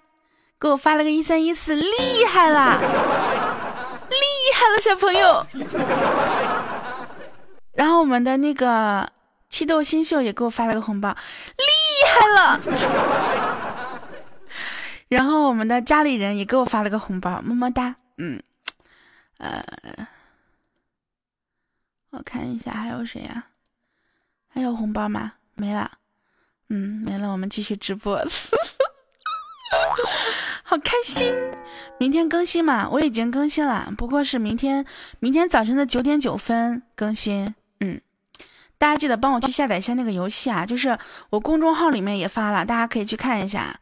[0.58, 2.78] 给我发了个一三一四，厉害啦，
[4.10, 4.16] 厉
[4.54, 5.46] 害了，小朋友。
[7.72, 9.10] 然后我们的那个。
[9.50, 11.64] 七豆新秀也给我发了个红包，厉
[12.06, 12.60] 害了！
[15.08, 17.96] 然后我们的家里人也给我发了个红包，么么哒。
[18.18, 18.40] 嗯，
[19.38, 19.64] 呃，
[22.10, 23.46] 我看一下还有谁呀？
[24.48, 25.34] 还有红包吗？
[25.54, 25.90] 没了。
[26.68, 27.30] 嗯，没了。
[27.32, 28.16] 我们继续直播，
[30.62, 31.34] 好开心！
[31.98, 32.88] 明天更新嘛？
[32.90, 34.84] 我已经更新了，不过是明天，
[35.20, 37.54] 明天早晨的九点九分更新。
[37.80, 38.00] 嗯。
[38.76, 40.96] 大家记得帮我去下载一下那个游戏啊，就是
[41.30, 43.80] 我公众号里面也发了，大家可以去看一下。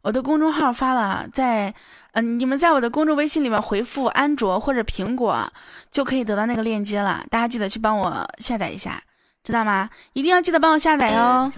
[0.00, 1.74] 我的公众号发了，在
[2.20, 5.52] 你们在我的公众微信里面回复“安卓”或者“苹果”，
[5.92, 7.24] 就可以得到那个链接了。
[7.30, 9.02] 大家记得去帮我下载一下，
[9.44, 9.90] 知道吗？
[10.12, 11.52] 一定要记得帮我下载哦。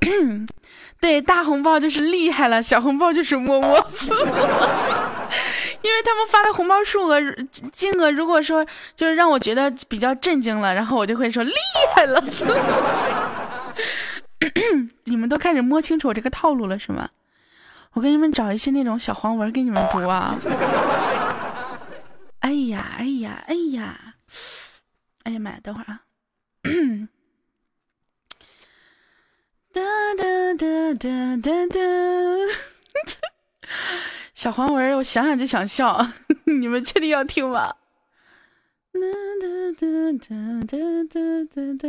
[1.00, 3.86] 对，大红包就是厉害了，小红包就是么么。
[5.82, 7.18] 因为他们发的红包数额
[7.72, 11.52] 金额，如果说就是让我觉得比较震惊了，然后我就会说厉
[11.96, 12.22] 害了。
[15.04, 17.08] 你们都开始摸清楚我这个套路了是吗？
[17.94, 20.38] 我给你们找一些那种小黄文给你们读啊。
[22.40, 24.14] 哎呀哎呀哎呀！
[25.24, 26.00] 哎呀妈呀，等会儿啊。
[29.72, 29.80] 哒
[30.16, 31.80] 哒哒哒哒哒。
[34.34, 36.06] 小黄文，我想想就想笑，
[36.44, 37.74] 你们确定要听吗？
[38.92, 39.00] 哒
[39.40, 39.46] 哒
[39.78, 39.86] 哒
[40.16, 40.74] 哒
[41.04, 41.88] 哒哒哒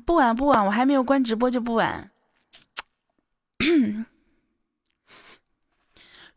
[0.00, 2.10] 不晚不晚，我还没有关直播就不晚。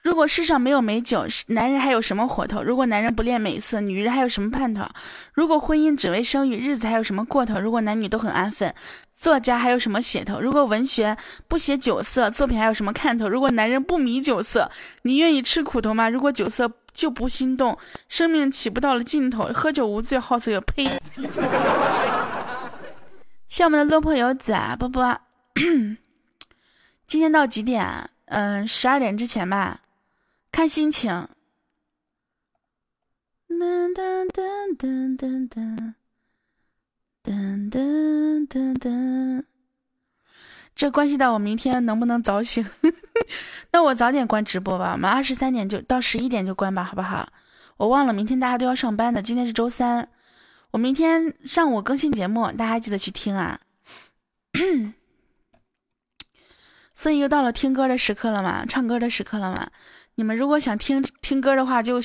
[0.02, 2.64] 如果世上没有美酒，男人还有什么活头？
[2.64, 4.88] 如果男人不恋美色，女人还有什么盼头？
[5.34, 7.60] 如果婚姻只为生育，日子还有什么过头？
[7.60, 8.74] 如果男女都很安分，
[9.14, 10.40] 作家还有什么写头？
[10.40, 11.18] 如果文学
[11.50, 13.28] 不写酒色，作品还有什么看头？
[13.28, 16.08] 如果男人不迷酒色，你愿意吃苦头吗？
[16.08, 17.78] 如果酒色就不心动，
[18.08, 21.02] 生命起不到了尽头，喝酒无罪，好色有呸！
[23.58, 25.20] 谢我们的落魄游子啊，波波，
[27.08, 28.08] 今天到几点？
[28.26, 29.82] 嗯，十二点之前吧。
[30.52, 31.28] 看心情。
[33.50, 35.96] 噔噔噔噔噔噔
[37.24, 39.44] 噔噔噔噔，
[40.76, 42.64] 这关系到我明天能不能早醒。
[43.74, 47.28] 那我早点关直播吧，我们二十三点就到十一点就关吧，好不好？
[47.78, 50.10] 我忘了明天大家都要上班的，今天是周三，
[50.72, 53.60] 我明天上午更新节目，大家记得去听啊。
[56.94, 59.70] 所以又到了听歌的时刻了嘛，唱歌的时刻了嘛。
[60.16, 62.02] 你们如果想听听歌的话，就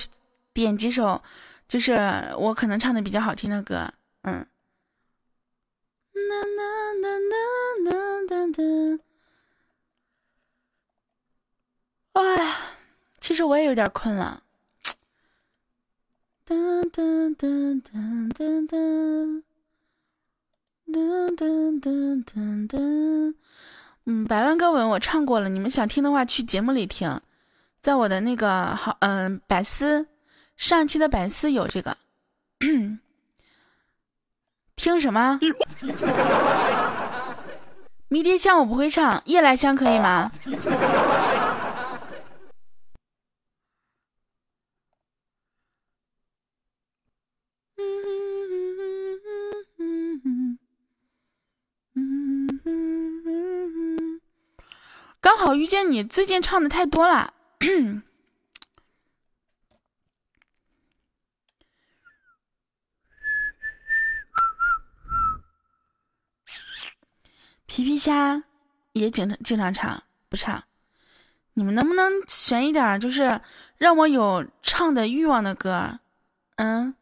[0.53, 1.23] 点几首，
[1.67, 1.95] 就是
[2.37, 3.91] 我可能唱的比较好听的歌，
[4.23, 4.47] 嗯。
[12.13, 12.57] 哎，
[13.19, 14.43] 其实我也有点困了。
[16.53, 16.59] 哒
[16.93, 17.03] 哒
[17.39, 17.49] 哒
[17.83, 17.97] 哒
[18.37, 18.77] 哒哒
[21.35, 21.47] 哒
[21.81, 21.89] 哒
[22.27, 22.33] 哒
[22.69, 22.77] 哒。
[24.05, 27.19] 嗯，百万歌文我唱过了，你们想听的话去节目里听。
[27.81, 30.09] 在我的那个好，嗯，百思
[30.59, 31.97] 上期的百思有这个，
[34.77, 35.41] 听什么？
[38.09, 40.31] 迷迭香我不会唱，夜来香可以吗？
[55.23, 57.33] 刚好遇见你，最近唱的太多了。
[67.67, 68.43] 皮皮虾
[68.93, 70.65] 也经常经常唱，不唱。
[71.55, 73.41] 你们能不能选一点就是
[73.77, 76.01] 让我有唱的欲望的歌？
[76.57, 76.97] 嗯。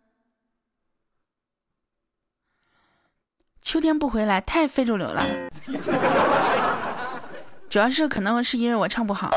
[3.62, 5.24] 秋天不回来，太非主流了。
[7.70, 9.30] 主要是可能是因为我唱不好。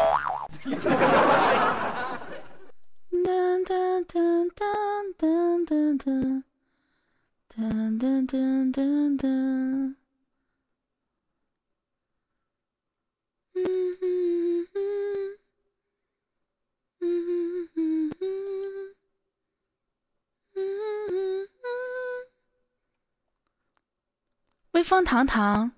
[24.72, 25.72] 微风堂堂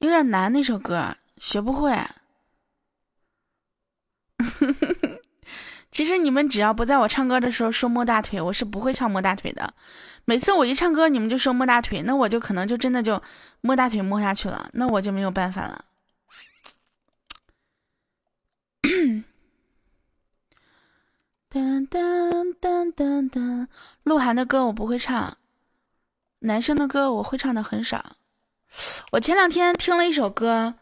[0.00, 1.16] 有点难那首歌。
[1.42, 1.92] 学不会。
[5.90, 9.74] 其实你们只要不在我唱歌的时候说摸大腿，我是不会唱摸大腿的。
[10.24, 13.20] 每次我一唱歌，你们就说摸大腿，那我就可能就真的就
[13.60, 15.84] 摸大腿摸下去了，那我就没有办法了。
[21.50, 23.66] 噔噔噔噔噔，
[24.04, 25.36] 鹿晗的歌我不会唱，
[26.38, 28.16] 男生的歌我会唱的很少。
[29.10, 30.76] 我前两天听了一首歌，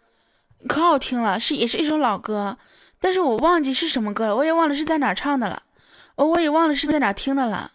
[0.68, 2.58] 可好听了，是也是一首老歌，
[2.98, 5.62] 但是我忘记是什么歌了，我也忘了是在哪唱的了，
[6.16, 7.72] 我我也忘了是在哪听的了。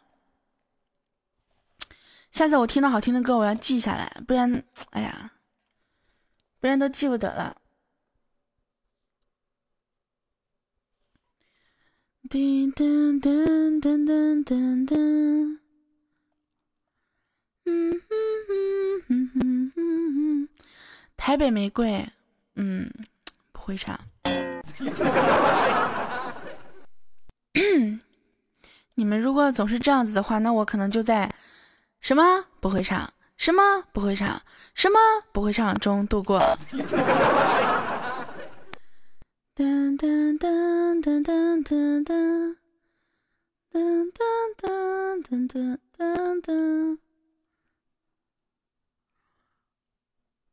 [2.32, 5.32] 下次我听到好听的歌，我要记下来，不然，哎呀，
[6.60, 7.58] 不然都记不得了。
[12.28, 15.60] 噔噔噔噔噔噔噔，
[17.66, 18.02] 嗯嗯
[19.08, 20.50] 嗯嗯嗯嗯，
[21.16, 22.12] 台北玫瑰，
[22.56, 22.90] 嗯，
[23.52, 24.00] 不会唱。
[28.96, 31.30] 你们如果总是这样子的话，那我可能就在
[32.00, 34.42] 什么不会唱，什么不会唱，
[34.74, 34.98] 什么
[35.34, 36.40] 不会唱中度过。
[39.56, 42.56] 噔噔噔噔噔噔噔
[43.72, 44.16] 噔噔
[44.58, 46.98] 噔噔噔噔，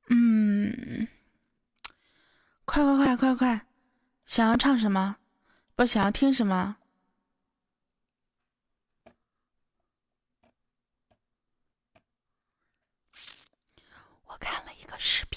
[0.09, 1.09] 嗯，
[2.73, 3.67] 快快快快快，
[4.25, 5.19] 想要唱什么？
[5.77, 6.79] 不想要听什么？
[14.25, 15.32] 我看了一个视频。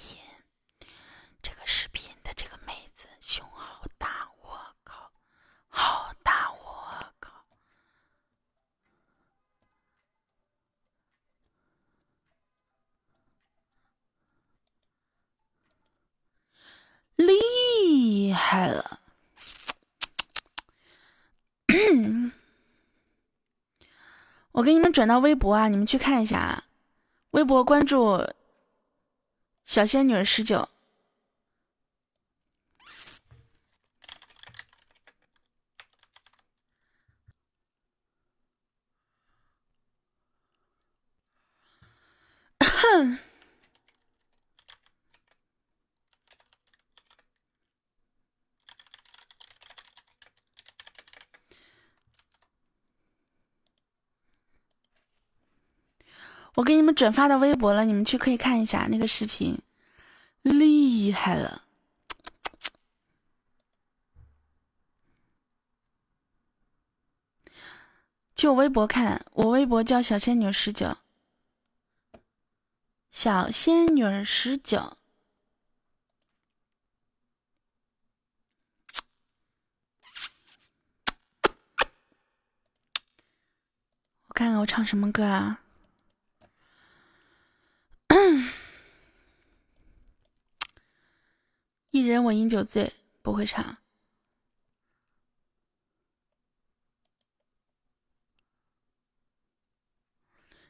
[17.96, 19.00] 厉害了！
[24.52, 26.66] 我给你们转到微博啊，你们去看一下啊。
[27.32, 28.22] 微博关注
[29.64, 30.68] 小仙女十九。
[56.55, 59.62] 我给你们转发到微博了，你们去可以看一下那个视频，
[60.42, 61.62] 厉害了！
[68.36, 70.98] 去我微博看，我微博叫小仙女十九。
[73.12, 74.98] 小仙女十九，
[84.28, 85.62] 我看看我唱什么歌啊？
[91.92, 93.76] 一人我饮酒醉，不会唱。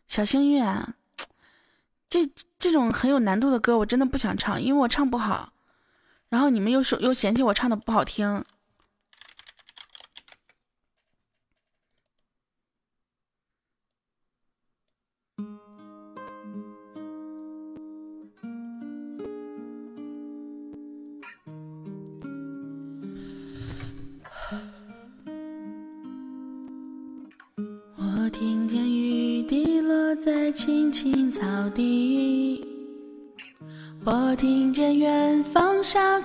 [0.08, 0.96] 小幸运啊！
[2.10, 2.28] 这
[2.58, 5.52] 这种很有难度的歌，我真的不想唱，因为我唱不好。
[6.30, 8.44] 然后你们又说又嫌弃我唱的不好听。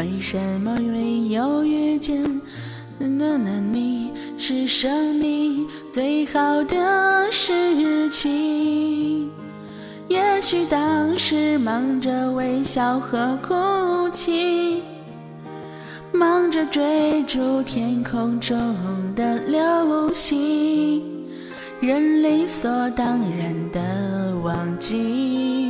[0.00, 2.24] 为什么没有遇见
[2.98, 9.28] 的那你是生命最好的事情？
[10.08, 14.82] 也许当时忙着微笑和哭泣，
[16.14, 18.56] 忙着追逐天空中
[19.14, 21.02] 的流星。
[21.82, 25.69] 人理所当然的忘记，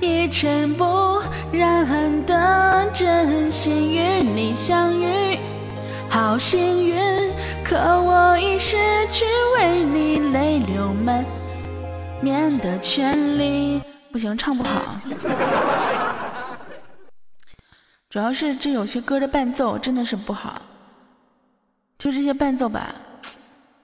[0.00, 1.20] 一尘不
[1.52, 5.38] 染的真心与你相遇，
[6.08, 6.98] 好幸运。
[7.62, 8.76] 可我已失
[9.12, 9.26] 去
[9.56, 11.24] 为你泪流满
[12.22, 13.82] 面的权利。
[14.10, 14.98] 不行，唱不好，
[18.08, 20.60] 主要是这有些歌的伴奏真的是不好，
[21.98, 22.94] 就这些伴奏吧。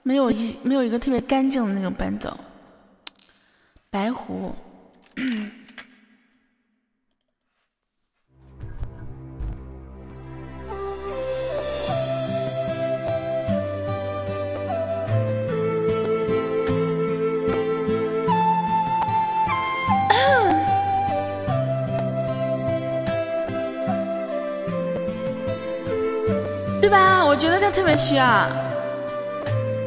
[0.03, 2.35] 没有一没有一个特别干净的那种伴奏，
[3.89, 4.53] 白狐，
[27.97, 28.47] 需要。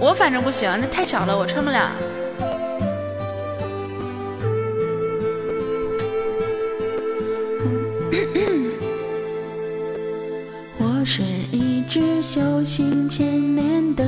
[0.00, 1.90] 我反正不行，那太小了，我穿不了。
[10.78, 14.04] 我是一只修行千年的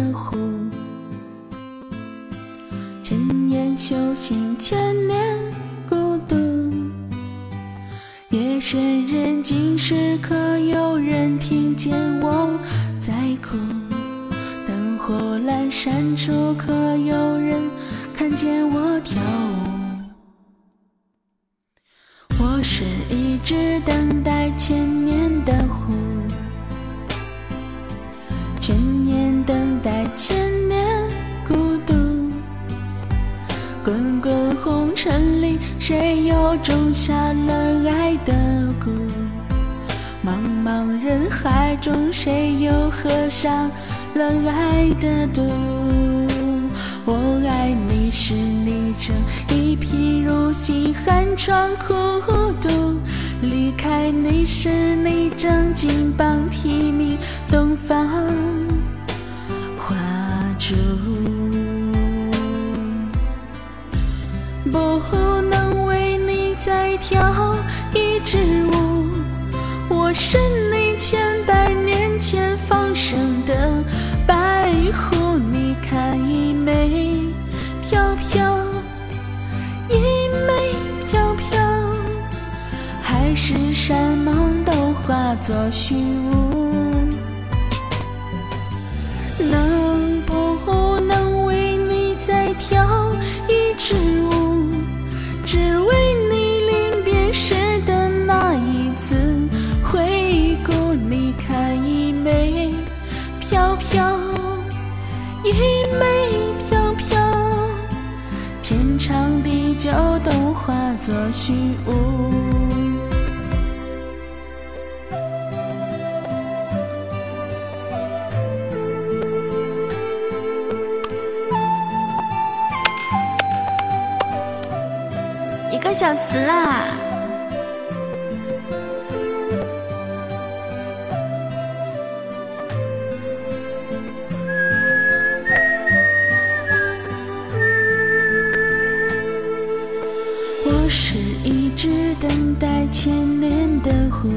[140.94, 144.28] 是一直等待千年的狐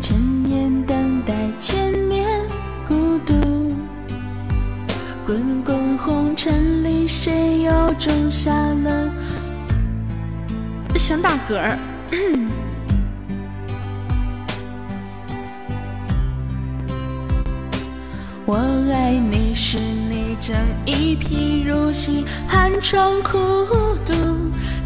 [0.00, 2.26] 千年等待千年
[2.88, 3.34] 孤独
[5.26, 9.10] 滚滚红尘里谁又种下了
[10.96, 11.78] 想打嗝儿。
[20.42, 23.38] 你正一贫如洗，寒窗苦
[24.04, 24.12] 读；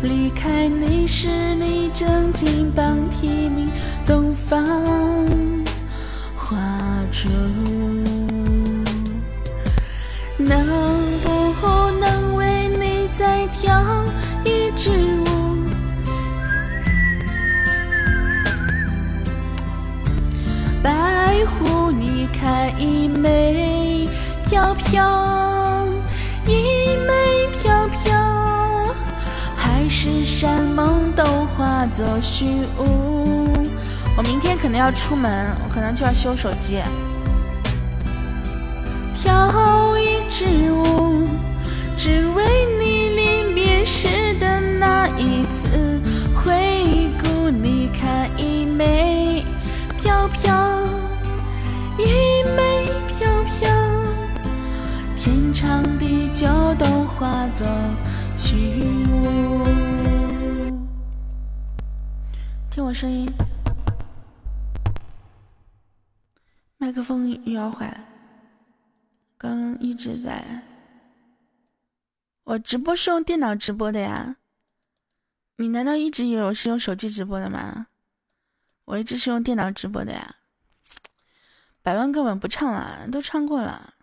[0.03, 3.71] 离开你时你正金榜题名，
[4.05, 5.66] 东方。
[31.97, 32.45] 作虚
[32.79, 33.49] 无。
[34.19, 36.79] 我明天可能要出门，我可能就要修手机。
[39.15, 41.27] 跳一支舞，
[41.97, 42.45] 只为
[42.79, 45.99] 你临别时的那一次
[46.35, 47.49] 回顾。
[47.49, 49.43] 你看，一枚
[49.99, 50.55] 飘飘，
[51.97, 53.27] 一枚飘
[53.59, 53.71] 飘，
[55.17, 56.47] 天长地久
[56.79, 57.67] 都化作
[62.87, 63.29] 我声音，
[66.77, 67.99] 麦克风又要坏了。
[69.37, 70.63] 刚一直在，
[72.45, 74.37] 我直播是用电脑直播的呀。
[75.57, 77.89] 你难道一直以为我是用手机直播的吗？
[78.85, 80.37] 我一直是用电脑直播的呀。
[81.83, 83.95] 百万歌本不唱了，都唱过了，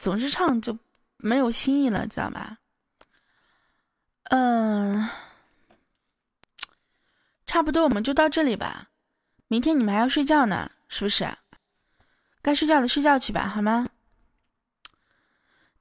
[0.00, 0.76] 总是唱就
[1.16, 2.58] 没有新意了，知道吧？
[4.24, 5.08] 嗯，
[7.48, 8.88] 差不多我们就到这里吧。
[9.48, 11.26] 明天你们还要睡觉呢，是不是？
[12.42, 13.88] 该睡觉的睡觉去吧，好吗？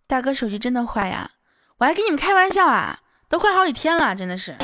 [0.07, 1.32] 大哥手机真的坏呀！
[1.78, 4.55] 我还跟你们开玩笑啊，都坏好几天了，真的是。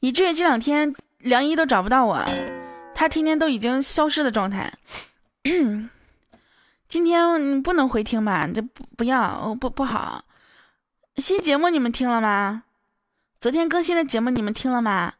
[0.00, 2.24] 以至于这两天梁一都找不到我，
[2.94, 4.72] 他天天都已经消失的状态。
[6.88, 8.48] 今天不能回听吧？
[8.48, 10.24] 这不不要，不不好。
[11.16, 12.64] 新节目你们听了吗？
[13.40, 15.14] 昨天更新的节目你们听了吗？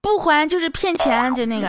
[0.00, 1.68] 不还就是骗钱，就那个。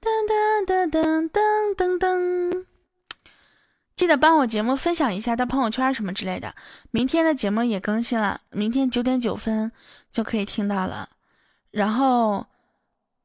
[0.00, 2.65] 噔噔噔噔噔！
[3.96, 6.54] 记得帮我节目分享一下到朋友圈什么之类的。
[6.90, 9.72] 明天的节目也更新了，明天九点九分
[10.12, 11.08] 就可以听到了。
[11.70, 12.46] 然后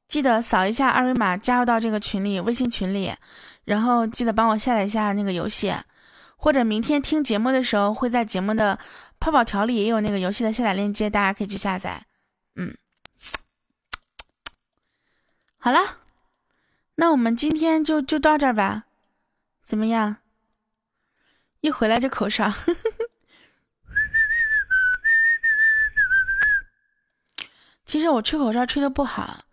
[0.07, 3.13] 记得扫一下二维码加入到这个群里，微信群里。
[3.65, 5.73] 然后记得帮我下载一下那个游戏，
[6.37, 8.79] 或者明天听节目的时候会在节目的
[9.19, 12.05] 泡泡条里也有那个游戏的下载链接，大家可以去下载。
[12.55, 12.75] 嗯，
[15.57, 15.97] 好了。
[16.95, 18.83] 那我们今天就就到这儿吧，
[19.63, 20.17] 怎么样？
[21.61, 22.51] 一回来就口哨，
[27.85, 29.45] 其实我吹口哨吹的不好，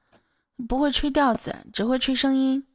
[0.67, 2.67] 不会吹调子，只会吹声音。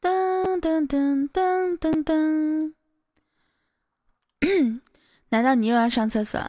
[0.00, 2.74] 噔噔噔噔噔噔，
[5.28, 6.40] 难道你又要上厕所？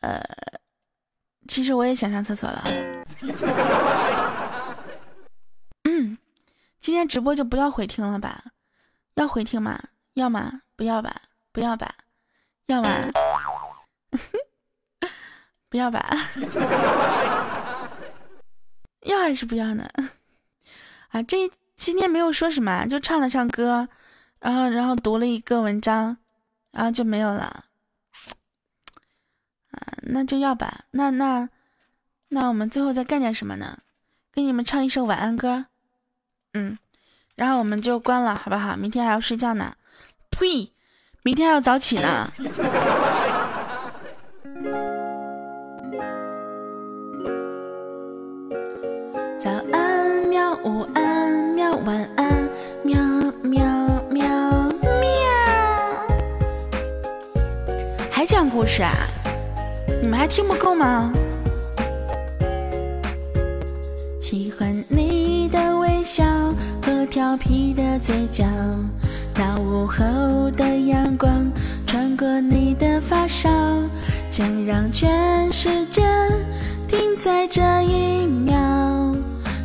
[0.00, 0.20] 呃，
[1.46, 2.64] 其实我也想上厕所了。
[6.80, 8.42] 今天直播就不要回听了吧？
[9.14, 9.78] 要回听吗？
[10.14, 10.62] 要吗？
[10.76, 11.14] 不要吧？
[11.52, 11.94] 不要吧？
[12.66, 12.88] 要吗？
[15.68, 16.08] 不要吧？
[19.02, 19.86] 要还是不要呢？
[21.10, 23.86] 啊，这今天没有说什么，就唱了唱歌，
[24.38, 26.16] 然后然后读了一个文章，
[26.70, 27.66] 然后就没有了。
[29.70, 30.86] 啊，那就要吧。
[30.92, 31.46] 那那
[32.28, 33.80] 那我们最后再干点什么呢？
[34.32, 35.66] 给你们唱一首晚安歌，
[36.52, 36.76] 嗯，
[37.36, 38.76] 然后我们就关了，好不好？
[38.76, 39.74] 明天还要睡觉呢。
[40.30, 40.72] 呸，
[41.22, 42.30] 明天还要早起呢。
[49.38, 52.48] 早安喵，午安喵，晚安
[52.82, 52.98] 喵
[53.42, 53.64] 喵
[54.10, 54.22] 喵
[55.00, 55.10] 喵。
[58.10, 58.92] 还讲故事啊？
[60.02, 61.12] 你们还听不够吗？
[64.20, 65.29] 喜欢你
[66.10, 66.24] 笑
[66.84, 68.44] 和调皮的嘴角，
[69.36, 71.48] 那午后的阳光
[71.86, 73.48] 穿过你的发梢，
[74.28, 76.02] 想让全世界
[76.88, 79.14] 停在这一秒，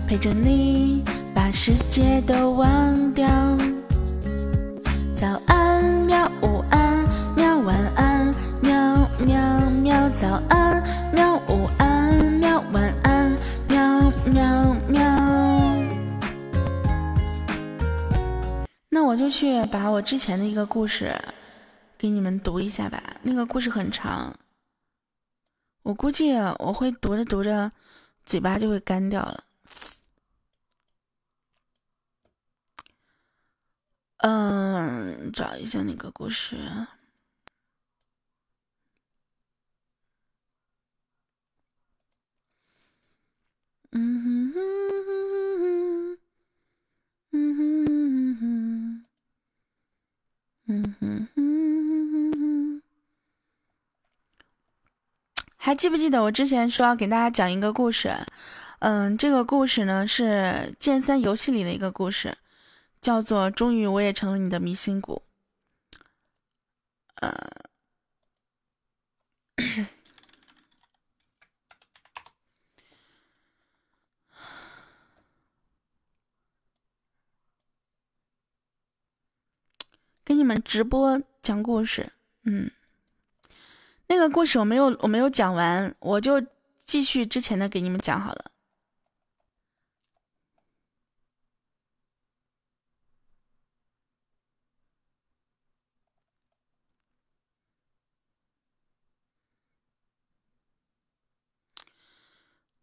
[0.08, 3.28] 陪着你把世界都忘掉。
[19.16, 21.18] 我就去把我之前的一个故事
[21.98, 24.38] 给你们读一下吧，那个故事很长。
[25.84, 27.72] 我估计我会读着读着，
[28.26, 29.46] 嘴巴就会干掉了。
[34.18, 36.58] 嗯，找一下那个故事。
[43.92, 44.66] 嗯哼哼
[45.08, 46.18] 哼
[47.32, 49.06] 嗯哼哼
[50.68, 52.82] 嗯哼哼。
[55.66, 58.16] 还记不记得我之前说要给大家讲一个故事？
[58.82, 62.38] 嗯，这个故事呢是剑三游戏里的一个故事，
[63.02, 65.24] 叫做“终于我也成了你的迷心骨”。
[67.20, 67.50] 呃，
[80.24, 82.14] 给你们直播讲故事，
[82.44, 82.70] 嗯。
[84.08, 86.42] 那个故事我没有我没有讲完，我就
[86.86, 88.52] 继续之前的给你们讲好了。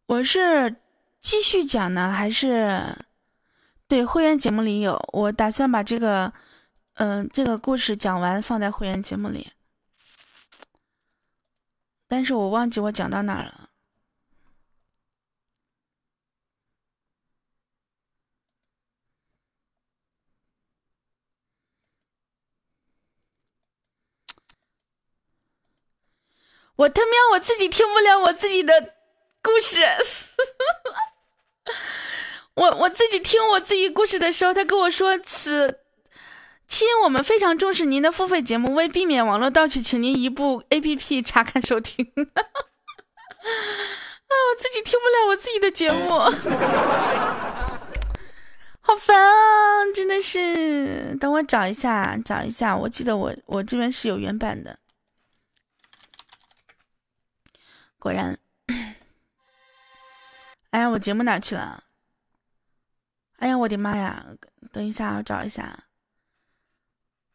[0.07, 0.77] 我是
[1.21, 2.99] 继续讲呢，还是
[3.89, 5.01] 对会员节目里有？
[5.13, 6.33] 我打算把这个，
[6.95, 9.51] 嗯，这个故事讲完放在会员节目里。
[12.13, 13.71] 但是我忘记我讲到哪了。
[26.77, 28.95] 我他喵，我自己听不了我自己的
[29.43, 29.81] 故事。
[32.53, 35.82] 我我自己听我自己故事的时候，他跟我说此。
[36.73, 42.03] 亲，我们非常重视您的付费节目，为避免网络盗取，请您移步 APP 查看收听。
[42.17, 42.25] 啊，
[44.33, 46.15] 我自己听不了我自己的节目，
[48.81, 49.85] 好烦啊！
[49.95, 52.75] 真的是，等我找一下，找一下。
[52.75, 54.79] 我记得我我这边是有原版的，
[57.99, 58.39] 果然。
[60.71, 61.85] 哎呀，我节目哪去了？
[63.37, 64.25] 哎呀，我的妈呀！
[64.73, 65.85] 等一下，我找一下。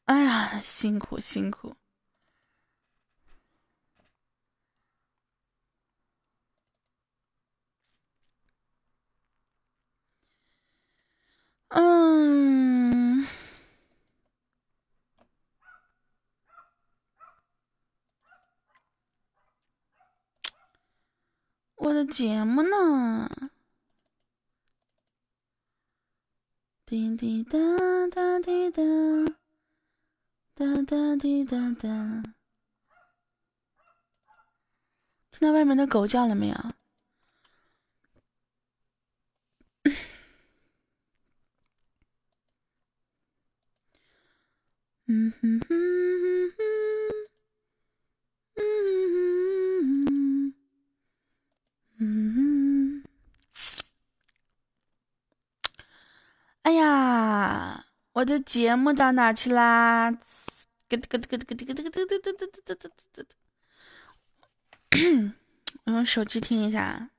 [0.08, 1.76] 哎呀，辛苦辛苦。
[11.70, 13.28] 嗯，
[21.76, 23.30] 我的节目呢？
[26.86, 27.60] 滴滴答
[28.10, 28.82] 答滴答。
[30.58, 31.88] 哒哒滴哒哒，
[35.30, 36.56] 听到外面的狗叫了没有？
[45.06, 45.70] 嗯哼哼
[46.18, 46.64] 哼哼，
[52.00, 53.04] 嗯嗯
[56.64, 60.18] 哎呀，我的节目到哪去啦？
[60.90, 63.48] 咯咯咯咯咯咯咯咯咯咯咯咯咯咯！
[65.86, 67.10] 我用手机听一下。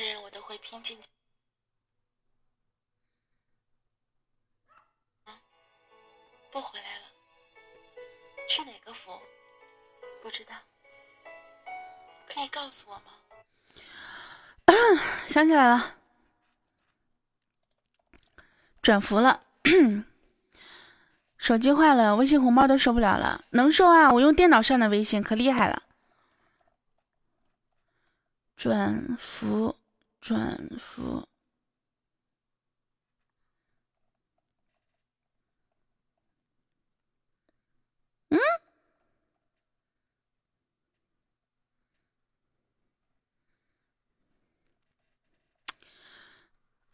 [0.00, 0.96] 人我都会拼尽。
[6.60, 7.06] 不回来了，
[8.48, 9.12] 去哪个服？
[10.20, 10.56] 不知道，
[12.26, 13.12] 可以告诉我吗？
[15.28, 15.94] 想起来了，
[18.82, 19.44] 转服了，
[21.38, 23.44] 手机坏了，微信红包都收不了了。
[23.50, 25.84] 能收啊，我用电脑上的微信可厉害了。
[28.56, 29.76] 转服，
[30.20, 31.28] 转服。
[38.30, 38.38] 嗯，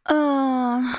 [0.05, 0.95] 嗯，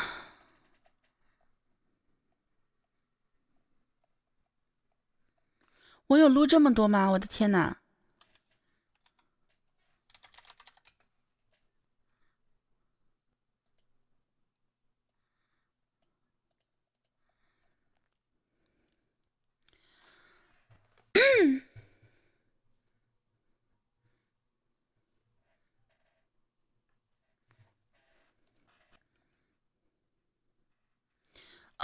[6.07, 7.10] 我有录这么多吗？
[7.11, 7.77] 我的天哪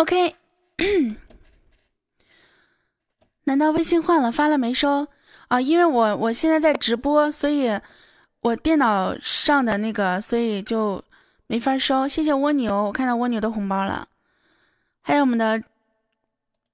[0.01, 0.35] ！OK，
[3.45, 5.07] 难道微信换了发了没收
[5.47, 5.61] 啊？
[5.61, 7.79] 因为我我现在在直播，所以
[8.39, 11.03] 我电脑上的那个，所以就
[11.45, 12.07] 没法收。
[12.07, 14.07] 谢谢蜗牛，我看到蜗牛的红包了，
[15.01, 15.63] 还有我们的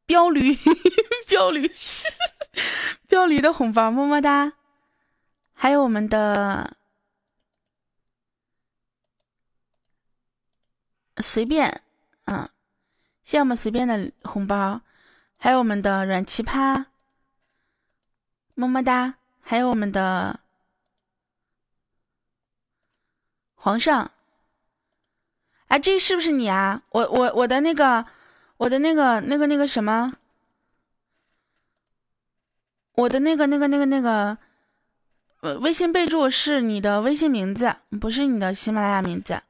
[0.05, 0.57] 标驴，
[1.27, 1.69] 标驴，
[3.09, 4.53] 标驴的红包，么么哒。
[5.53, 6.77] 还有我们的
[11.17, 11.81] 随便，
[12.25, 12.47] 嗯。
[13.27, 14.79] 谢我们随便的红包，
[15.35, 16.85] 还有我们的软奇葩，
[18.53, 20.39] 么么哒，还有我们的
[23.55, 24.11] 皇上，
[25.67, 26.81] 哎，这是不是你啊？
[26.91, 28.05] 我我我的那个，
[28.55, 30.13] 我的那个那个那个什么，
[32.93, 34.37] 我的那个那个那个那个，
[35.41, 39.41] 呃，微信备注是你的微信名字，不是你的喜马拉雅名字。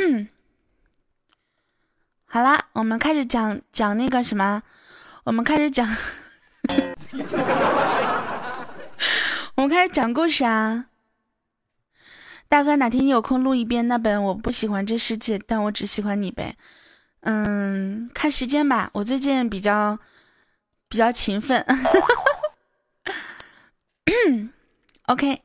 [0.00, 0.28] 嗯
[2.24, 4.62] 好啦，我们开始讲讲那个什么，
[5.24, 5.86] 我们开始讲，
[9.56, 10.86] 我们开始讲故事啊。
[12.48, 16.56] 大哥，哪天你有空录一遍那本《我不喜欢这世界，但我只喜欢你》呗？
[17.20, 19.98] 嗯，看时间吧，我最近比较
[20.88, 21.64] 比较勤奋。
[25.06, 25.42] OK。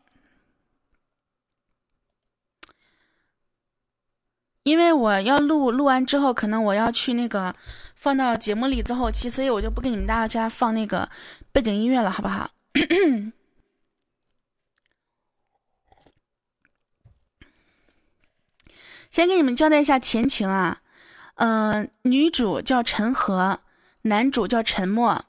[4.65, 7.53] 因为我要录录完之后，可能我要去那个
[7.95, 11.07] 放到节目里做后期，所以我就不给你们大家放那个
[11.51, 12.49] 背景音乐了，好不好？
[19.11, 20.81] 先给你们交代一下前情啊，
[21.35, 23.59] 嗯，女主叫陈和，
[24.01, 25.25] 男主叫陈默。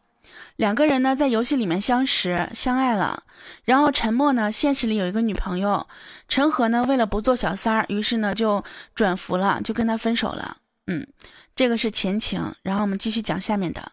[0.56, 3.24] 两个人呢，在游戏里面相识相爱了，
[3.64, 5.86] 然后陈默呢，现实里有一个女朋友，
[6.28, 8.64] 陈和呢，为了不做小三儿，于是呢就
[8.94, 10.56] 转服了，就跟他分手了。
[10.86, 11.06] 嗯，
[11.54, 13.92] 这个是前情，然后我们继续讲下面的。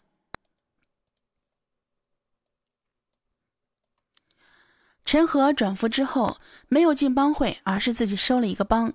[5.03, 6.37] 陈和转服之后，
[6.69, 8.93] 没有进帮会，而是自己收了一个帮，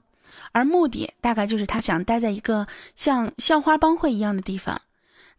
[0.53, 2.67] 而目的大概就是他想待在一个
[2.97, 4.81] 像校花帮会一样的地方，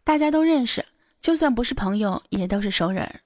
[0.04, 0.86] 大家都认识。
[1.20, 3.20] 就算不是朋友，也都是熟人。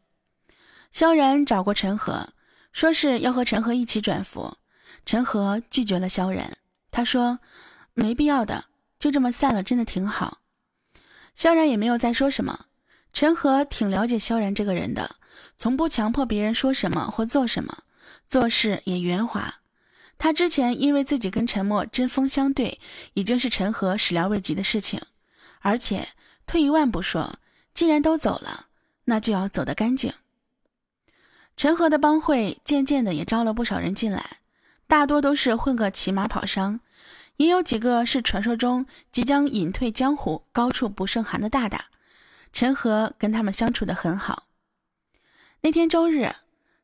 [0.90, 2.32] 萧然找过陈和，
[2.72, 4.58] 说是要和陈和一起转服，
[5.06, 6.58] 陈和拒绝了萧然。
[6.90, 7.38] 他说
[7.94, 8.64] ：“没必要的，
[8.98, 10.38] 就这么散了，真的挺好。”
[11.36, 12.66] 萧然也没有再说什么。
[13.12, 15.16] 陈和挺了解萧然这个人的，
[15.56, 17.84] 从不强迫别人说什么或做什么，
[18.26, 19.60] 做事也圆滑。
[20.18, 22.80] 他之前因为自己跟陈默针锋相对，
[23.14, 25.00] 已经是陈和始料未及的事情。
[25.60, 26.08] 而且
[26.44, 27.38] 退一万步说。
[27.74, 28.68] 既然都走了，
[29.05, 30.12] 那就要走得干净。
[31.56, 34.38] 陈和的帮会渐渐的也招了不少人进来，
[34.86, 36.80] 大多都是混个骑马跑商，
[37.36, 41.86] 也有几个是传说中即将隐退江湖、高处不胜寒的大大。
[42.52, 44.44] 陈和跟他们相处的很好。
[45.62, 46.32] 那天周日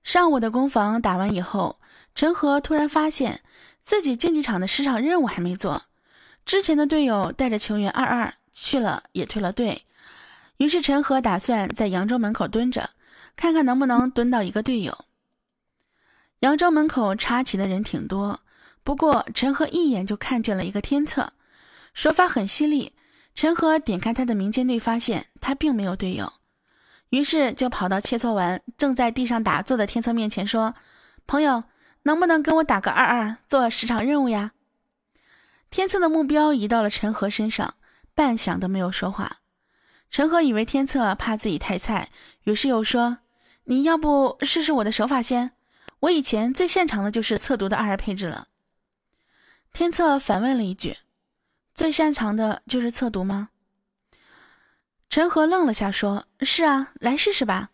[0.03, 1.79] 上午的攻防打完以后，
[2.17, 3.43] 陈和突然发现
[3.83, 5.85] 自己竞技场的市场任务还没做，
[6.45, 9.85] 之前的队友带着球员二二去了，也退了队。
[10.61, 12.91] 于是陈和打算在扬州门口蹲着，
[13.35, 15.07] 看看能不能蹲到一个队友。
[16.41, 18.41] 扬州门口插旗的人挺多，
[18.85, 21.33] 不过陈和一眼就看见了一个天策，
[21.95, 22.93] 手法很犀利。
[23.35, 26.31] 陈和点开他的民间队，发现他并没有队友，
[27.09, 30.75] 于是就跑到切磋完正在地上打坐的天策面前说
[31.27, 31.65] ：“朋友，
[32.03, 34.53] 能不能跟我打个二二，做十场任务呀？”
[35.71, 37.77] 天策的目标移到了陈和身上，
[38.15, 39.39] 半晌都没有说话。
[40.11, 42.11] 陈和以为天策怕自己太菜，
[42.43, 43.19] 于是又说
[43.65, 45.53] ：“你要不试试我的手法先？
[46.01, 48.49] 我以前最擅长的就是测毒的二二配置了。”
[49.73, 50.99] 天策反问了一句
[51.77, 53.51] ：“最擅长的就是测毒吗？”
[55.09, 57.71] 陈和愣了下，说：“是啊，来试试吧。”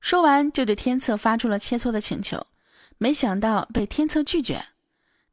[0.00, 2.46] 说完就对天策发出了切磋的请求，
[2.98, 4.66] 没想到被天策拒绝。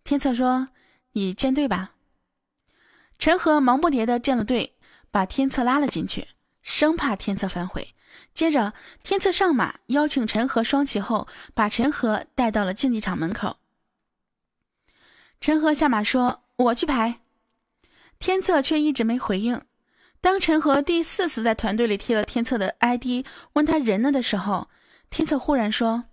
[0.03, 0.69] 天策说
[1.14, 1.91] ：“你建队吧。”
[3.19, 4.73] 陈和忙不迭的建了队。
[5.14, 6.30] 把天策拉了进去，
[6.64, 7.94] 生怕天策反悔，
[8.34, 8.73] 接着，
[9.03, 13.57] 天策上马，邀请陈和双骑后，把陈和带到了竞技场门口。
[15.40, 17.19] 陈和下马说：“我去排。”
[18.18, 19.61] 天策却一直没回应。
[20.19, 23.23] 当陈和第四次在团队里贴了天策的 ID，
[23.53, 24.68] 问他人呢的时候，
[25.11, 26.06] 天策忽然说：“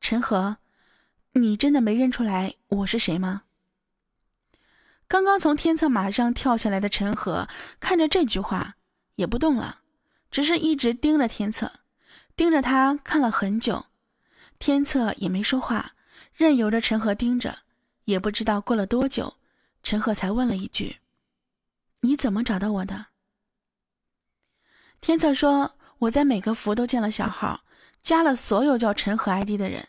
[0.00, 0.58] 陈和，
[1.32, 3.42] 你真的没认出来我是谁吗？”
[5.06, 7.48] 刚刚从天策马上跳下来的陈和
[7.78, 8.76] 看着这句话，
[9.16, 9.80] 也不动了。
[10.30, 11.70] 只是一直盯着天策，
[12.34, 13.86] 盯着他看了很久，
[14.58, 15.92] 天策也没说话，
[16.32, 17.58] 任由着陈赫盯着。
[18.06, 19.36] 也不知道过了多久，
[19.82, 20.98] 陈赫才问了一句
[22.02, 23.06] ：“你怎么找到我的？”
[25.00, 27.62] 天策说：“我在每个服都建了小号，
[28.02, 29.88] 加了所有叫陈赫 ID 的人，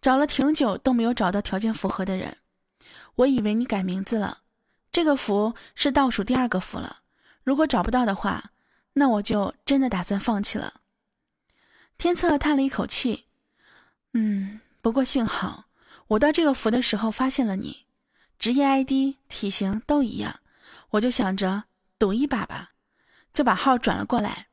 [0.00, 2.38] 找了挺久都没有找到条件符合的人。
[3.16, 4.38] 我以为你改名字了，
[4.94, 7.00] 这个服是倒数第二个服了。
[7.42, 8.52] 如果找不到的话。”
[8.96, 10.74] 那我就真的打算放弃了。
[11.98, 13.24] 天策叹了一口气，
[14.12, 15.64] 嗯，不过幸好
[16.06, 17.86] 我到这个服的时候发现了你，
[18.38, 20.38] 职业 ID、体型都一样，
[20.90, 21.64] 我就想着
[21.98, 22.74] 赌一把吧，
[23.32, 24.46] 就把号转了过来。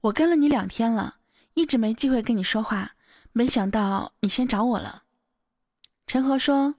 [0.00, 1.18] 我跟了你两天了，
[1.54, 2.96] 一直没机会跟你说话，
[3.30, 5.04] 没想到你先找我了。
[6.08, 6.74] 陈和说：“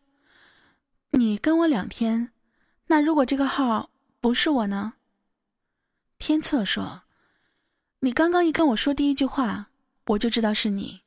[1.12, 2.34] 你跟我两天，
[2.90, 4.94] 那如果这个号不是我呢？”
[6.18, 7.04] 天策说
[8.02, 9.70] ：“你刚刚一跟我说第一句话，
[10.08, 11.02] 我就知道是你。”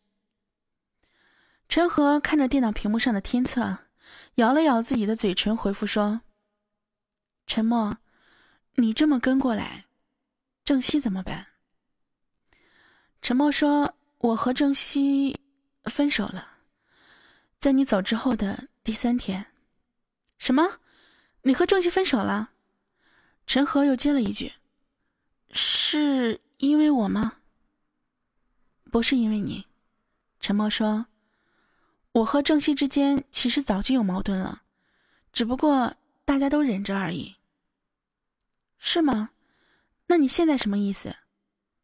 [1.69, 3.79] 陈和看着电脑屏幕上的天策，
[4.37, 6.23] 咬了咬自己的嘴唇，回复说
[7.47, 7.99] ：“陈默，
[8.77, 9.87] 你这么跟过来，
[10.65, 11.49] 郑西怎么办？”
[13.21, 15.41] 陈默说：“我和郑西
[15.85, 16.59] 分手了，
[17.59, 19.47] 在你走之后的第三天。
[20.39, 20.79] ”“什么？
[21.43, 22.51] 你和郑西分手了？”
[23.47, 24.53] 陈和又接了一句。
[25.51, 27.35] 是因为我吗？
[28.91, 29.67] 不是因为你，
[30.41, 31.07] 陈默说
[32.13, 34.63] ：“我和郑熙之间其实早就有矛盾了，
[35.33, 35.95] 只不过
[36.25, 37.37] 大家都忍着而已。”
[38.79, 39.31] 是吗？
[40.07, 41.17] 那你现在什么意思？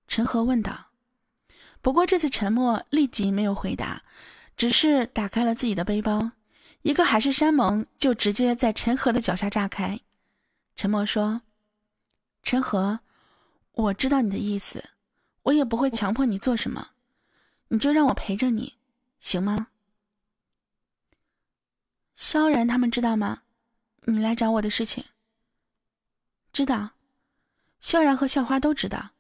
[0.06, 0.86] 陈和问道。
[1.80, 4.02] 不过这次沉默立即没有回答，
[4.56, 6.32] 只是打开了自己的背包，
[6.82, 10.00] 一个海誓山盟就直接在陈和的脚下炸开。
[10.76, 11.42] 陈默说
[12.42, 13.00] ：“陈和。”
[13.72, 14.82] 我知道你的意思，
[15.44, 16.88] 我也不会强迫你做什么，
[17.68, 18.74] 你就让我陪着你，
[19.20, 19.68] 行吗？
[22.16, 23.42] 萧然他们知道吗？
[24.06, 25.04] 你来找我的事情。
[26.52, 26.90] 知道，
[27.78, 29.10] 萧然和校花都知道，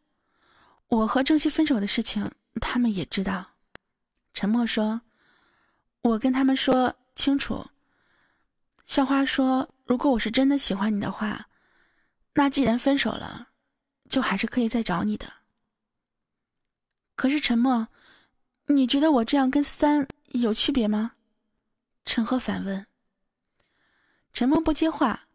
[0.88, 2.28] 我和郑熙分手的事情，
[2.60, 3.52] 他们也知道。
[4.34, 5.00] 陈默说
[6.02, 7.66] ：“我跟他们说清楚。”
[8.86, 11.48] 校花说：“如果我是真的喜欢你的话，
[12.32, 13.44] 那既然分手了。”
[14.08, 15.30] 就还是可以再找你的。
[17.14, 17.88] 可是沉默，
[18.68, 21.12] 你觉得我这样跟三有区别吗？
[22.06, 22.86] 陈赫反问。
[24.32, 25.26] 沉默不接话。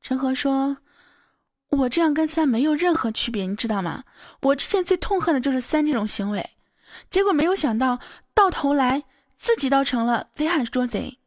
[0.00, 0.78] 陈赫说
[1.70, 4.02] ：“我这样跟三没有任何区别，你知道吗？
[4.40, 6.44] 我之前最痛恨的就是三这种行为，
[7.08, 8.00] 结果没有想到，
[8.34, 9.04] 到头来
[9.42, 11.18] 自己倒成了贼喊捉贼，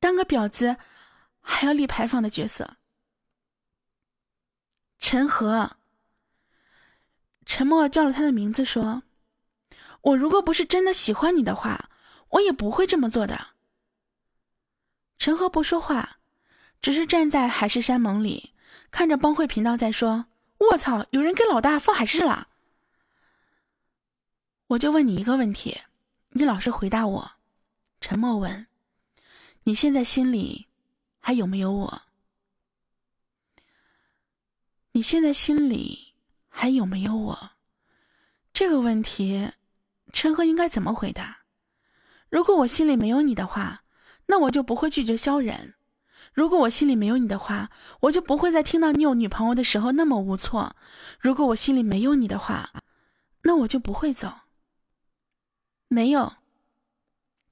[0.00, 0.78] 当个婊子
[1.40, 2.76] 还要立牌坊的角色。”
[4.98, 5.76] 陈和。
[7.44, 9.04] 陈默叫了他的名字，说
[10.02, 11.88] ：“我如果不是真的喜欢你的话，
[12.30, 13.50] 我也不会这么做的。”
[15.16, 16.18] 陈和不说话，
[16.82, 18.52] 只是站在海誓山盟里，
[18.90, 20.26] 看着帮会频道在说
[20.58, 22.48] ：“卧槽，有人给老大放海誓了。”
[24.66, 25.80] 我就问你一个问题，
[26.30, 27.35] 你老实回答我。
[28.00, 28.66] 沉默问
[29.64, 30.66] ：“你现在心里
[31.18, 32.02] 还有没有我？
[34.92, 36.04] 你现在心里？”
[36.58, 37.50] 还有没有我？
[38.50, 39.52] 这个问题，
[40.14, 41.42] 陈赫应该怎么回答？
[42.30, 43.84] 如果我心里没有你的话，
[44.24, 45.74] 那我就不会拒绝萧然；
[46.32, 47.70] 如果我心里没有你的话，
[48.00, 50.74] 我就不会在听到你有女朋友的时候那么无措；
[51.20, 52.72] 如果我心里没有你的话，
[53.42, 54.32] 那我就不会走。
[55.88, 56.36] 没有。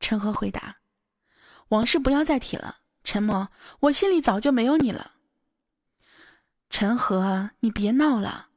[0.05, 0.76] 陈赫回答
[1.68, 3.48] ：“往事不要再提了，陈默，
[3.81, 5.12] 我心里早就没有你了。”
[6.68, 8.48] 陈和，你别闹了。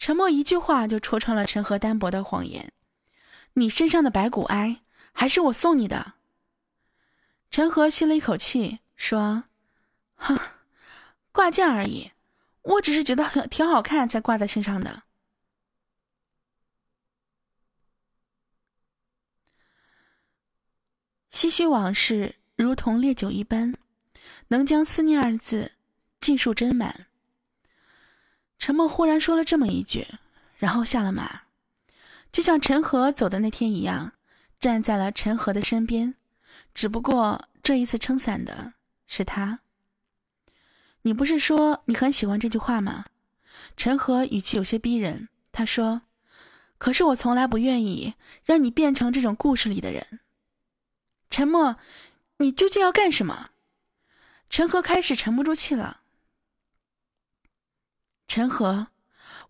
[0.00, 2.72] 陈默一句话就戳穿了陈和单薄的谎言。
[3.52, 4.80] 你身上的白骨哀
[5.12, 6.14] 还是我送你的。
[7.52, 9.44] 陈和吸了一口气说
[10.18, 10.36] ：“哼，
[11.30, 12.10] 挂件而已，
[12.62, 15.04] 我只是觉得很挺好看才挂在身上的。”
[21.34, 23.74] 唏嘘往事如同烈酒一般，
[24.46, 25.72] 能将思念二字
[26.20, 27.06] 尽数斟满。
[28.56, 30.06] 陈默忽然说了这么一句，
[30.58, 31.42] 然后下了马，
[32.30, 34.12] 就像陈和走的那天一样，
[34.60, 36.14] 站在了陈和的身边。
[36.72, 38.74] 只不过这一次撑伞的
[39.08, 39.58] 是他。
[41.02, 43.06] 你不是说你很喜欢这句话吗？
[43.76, 45.28] 陈和语气有些逼人。
[45.50, 46.02] 他说
[46.78, 50.20] ：“可是我从来不愿意让你变成这种故事里的人。”
[51.34, 51.74] 沉默，
[52.36, 53.50] 你究竟要干什么？
[54.48, 56.02] 陈和开始沉不住气了。
[58.28, 58.86] 陈和，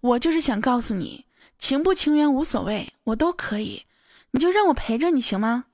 [0.00, 1.26] 我就是想告诉你，
[1.58, 3.84] 情不情愿无所谓，我都可以，
[4.30, 5.66] 你就让我陪着你行吗？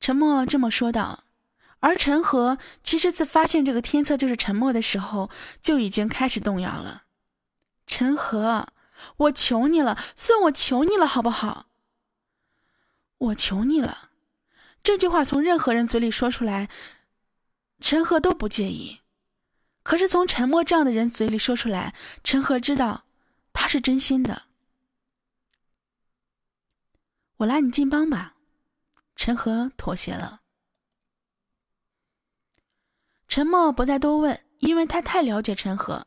[0.00, 1.22] 沉默这么说道。
[1.78, 5.30] 而陈和其实自发现这个天策就是沉默的时候，
[5.62, 7.04] 就已经开始动摇了。
[7.86, 8.66] 陈和，
[9.16, 11.66] 我求你了，算我求你了，好不好？
[13.18, 14.07] 我求你了。
[14.82, 16.68] 这句话从任何人嘴里说出来，
[17.80, 19.00] 陈赫都不介意。
[19.82, 23.04] 可是从沉默这样的人嘴里说出来，陈赫知道
[23.52, 24.42] 他是真心的。
[27.38, 28.34] 我拉你进帮吧，
[29.14, 30.40] 陈和妥协了。
[33.28, 36.06] 沉默不再多问，因为他太了解陈和。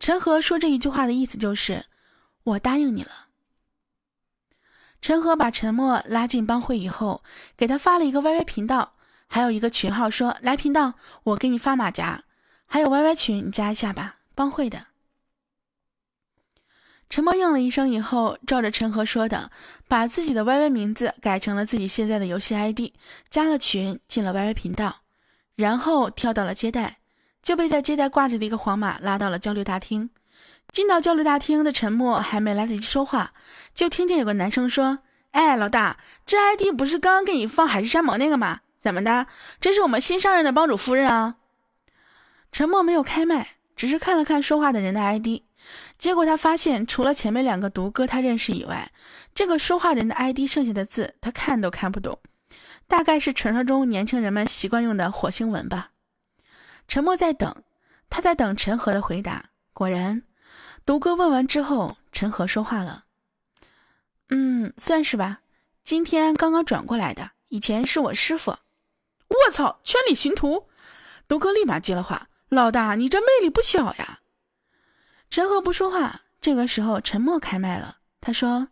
[0.00, 1.86] 陈和说这一句话的意思就是
[2.44, 3.28] 我答应你了。
[5.02, 7.24] 陈和把陈默拉进帮会以后，
[7.56, 8.94] 给他发了一个 YY 频道，
[9.26, 12.22] 还有一个群号，说来频道，我给你发马甲。
[12.66, 14.86] 还有 YY 群，你加一下吧，帮会的。
[17.10, 19.50] 陈默应了一声以后，照着陈和说的，
[19.88, 22.92] 把自己的 YY 名字改成了自己现在的游戏 ID，
[23.28, 25.00] 加了群，进了 YY 频道，
[25.56, 26.98] 然后跳到了接待，
[27.42, 30.10] 就被在接待挂着的一个黄马拉到了交流大厅。
[30.72, 33.34] 进到交流大厅的陈默还没来得及说话，
[33.74, 35.00] 就听见有个男生说
[35.32, 38.60] ：“哎，老大，这 ID 不是刚刚给你放海誓山盟那个吗？
[38.80, 39.26] 怎么的？
[39.60, 41.36] 这是我们新上任的帮主夫人啊？”
[42.50, 45.42] 陈默没有开麦，只是看了看说话的人的 ID，
[45.98, 48.90] 结果他发现除了前面两个毒哥他认识以外，
[49.34, 52.18] 这个说话人的 ID 剩下的字他看都看不懂，
[52.88, 55.90] 大概是传说中年轻人们习惯用的火星文吧。
[56.88, 57.62] 陈默在等，
[58.08, 59.44] 他在等陈和的回答。
[59.72, 60.22] 果然，
[60.84, 63.04] 独哥问完之后，陈和说话了
[64.30, 65.42] ：“嗯，算是吧，
[65.84, 68.56] 今天刚刚转过来的，以前是我师傅。”
[69.28, 70.68] 我操，圈里寻徒！
[71.28, 72.28] 独哥立马接了话。
[72.48, 74.20] 老大，你这魅力不小呀！
[75.30, 77.98] 陈和不说话，这个时候陈默开麦了。
[78.20, 78.68] 他说：“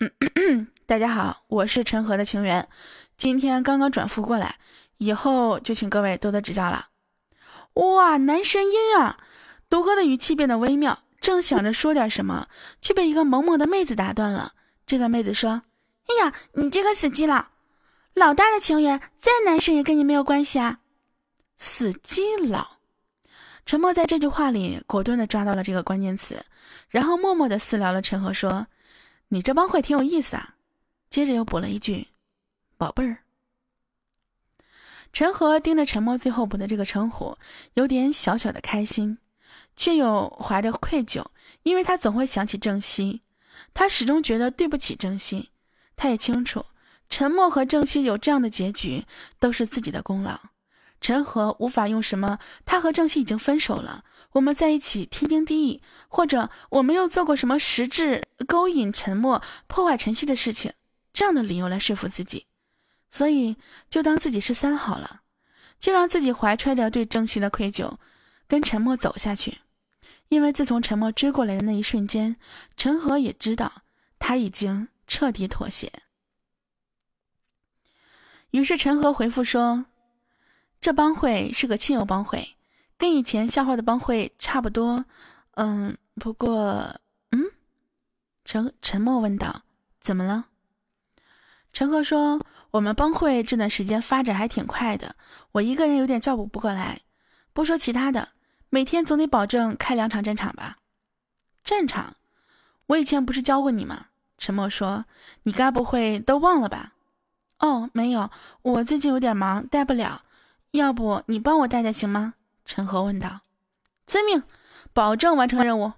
[0.00, 2.68] 嗯，嗯大家好，我是陈和的情缘，
[3.16, 4.58] 今天刚刚转服过来，
[4.96, 6.88] 以后就请各位多多指教了。”
[7.74, 9.18] 哇，男神音啊！
[9.68, 12.46] 独哥的语气变得微妙，正想着说点什么，
[12.80, 14.52] 却被一个萌萌的妹子打断了。
[14.86, 15.60] 这个妹子说
[16.06, 17.46] ：“哎呀，你这个死基佬！
[18.14, 20.78] 老大的情缘再男神也跟你没有关系啊！
[21.56, 22.78] 死基佬！”
[23.66, 26.40] 陈默在这句话里果断的抓到了这个关键词，
[26.88, 28.64] 然后默默的私聊了陈和说
[29.26, 30.54] ：“你这帮会挺有意思啊。”
[31.10, 32.06] 接着又补了一句
[32.78, 33.18] ：“宝贝儿。”
[35.12, 37.36] 陈和盯着陈默最后补的这个称呼，
[37.74, 39.18] 有点小小的开心，
[39.76, 41.24] 却又怀着愧疚，
[41.62, 43.22] 因为他总会想起郑西，
[43.74, 45.50] 他始终觉得对不起郑西，
[45.94, 46.64] 他也清楚
[47.08, 49.04] 陈默和郑西有这样的结局
[49.38, 50.40] 都是自己的功劳。
[50.98, 60.72] 陈和无法用什么，他和郑熙已经分手了，我们在一起天经地义，或者我没有做过什么实质勾引陈默、破坏陈曦的事情，
[61.12, 62.46] 这样的理由来说服自己，
[63.10, 63.56] 所以
[63.90, 65.20] 就当自己是三好了，
[65.78, 67.98] 就让自己怀揣着对郑熙的愧疚，
[68.48, 69.58] 跟陈默走下去，
[70.28, 72.36] 因为自从陈默追过来的那一瞬间，
[72.76, 73.82] 陈和也知道
[74.18, 75.92] 他已经彻底妥协，
[78.50, 79.86] 于是陈和回复说。
[80.78, 82.56] 这帮会是个亲友帮会，
[82.96, 85.06] 跟以前笑话的帮会差不多。
[85.52, 87.00] 嗯，不过，
[87.30, 87.44] 嗯，
[88.44, 89.62] 陈沉默问道
[90.00, 90.48] ：“怎么了？”
[91.72, 92.40] 陈赫说
[92.70, 95.16] ：“我们帮会这段时间发展还挺快的，
[95.52, 97.00] 我一个人有点照顾不过来。
[97.52, 98.28] 不说其他的，
[98.68, 100.78] 每天总得保证开两场战场吧？
[101.64, 102.16] 战场？
[102.86, 104.06] 我以前不是教过你吗？”
[104.38, 105.06] 陈默说
[105.44, 106.92] ：“你该不会都忘了吧？”
[107.60, 108.30] 哦，没有，
[108.62, 110.22] 我最近有点忙，带不了。
[110.72, 112.34] 要不你帮我带带行吗？
[112.66, 113.40] 陈和问道。
[114.06, 114.42] 遵命，
[114.92, 115.94] 保证完成任务。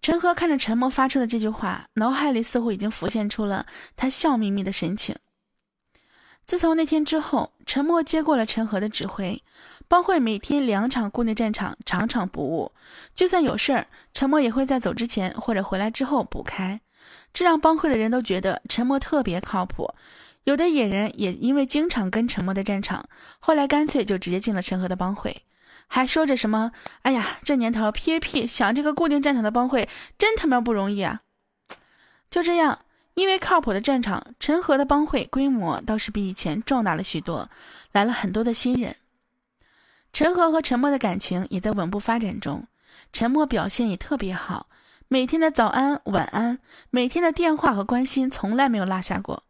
[0.00, 5.14] 陈和看着陈默发出的这句话，脑海里似乎已经浮现出了他笑眯眯的神情。
[6.46, 9.44] 自从那天之后，陈默接过了陈和的指挥，
[9.90, 12.70] 帮会每天两场固定战场，场场不误。
[13.12, 16.80] 就算有事儿，陈默也会在走之前或者回来之后补开，
[17.34, 19.92] 这让帮会的人都觉得陈默特别靠谱。
[20.44, 23.08] 有的野人也因为经常跟陈默的战场，
[23.40, 25.42] 后来干脆就直接进了陈和的帮会，
[25.88, 26.70] 还说着什么
[27.02, 31.22] ：“哎呀，这年头 PVP 想这个固定战场的帮会真他妈不容易啊！”
[32.30, 32.78] 就这样，
[33.14, 37.50] 因为靠谱的战场，陈和的帮会规模倒是比以前壮大了许多，
[37.90, 38.94] 来了很多的新人。
[40.12, 42.66] 陈和和陈默的感情也在稳步发展中，
[43.12, 44.68] 陈默表现也特别好，
[45.08, 46.58] 每天的早安、晚安，
[46.90, 49.44] 每天的电话和关心从来没有落下过。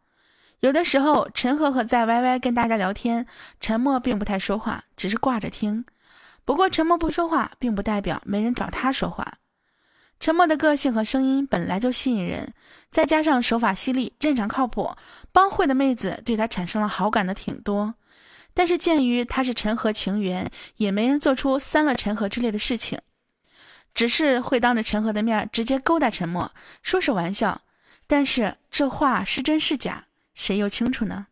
[0.59, 3.25] 有的时候，陈和和在 YY 跟大家聊天，
[3.59, 5.83] 陈默并不太说话，只是挂着听。
[6.45, 9.39] 不过，陈默不说话，并不代表没人找他说话。
[10.19, 12.53] 陈默的个性和声音本来就吸引人，
[12.91, 14.95] 再加上手法犀利、战场靠谱，
[15.31, 17.95] 帮会的妹子对他产生了好感的挺多。
[18.53, 22.99] 但是鉴于他是陈和情缘，也没人做出三了陈和之类的事情，
[23.93, 26.51] 只是会当着陈和的面直接勾搭陈默，
[26.81, 27.61] 说是玩笑。
[28.07, 31.27] 但是这话是真是假，谁又清楚呢？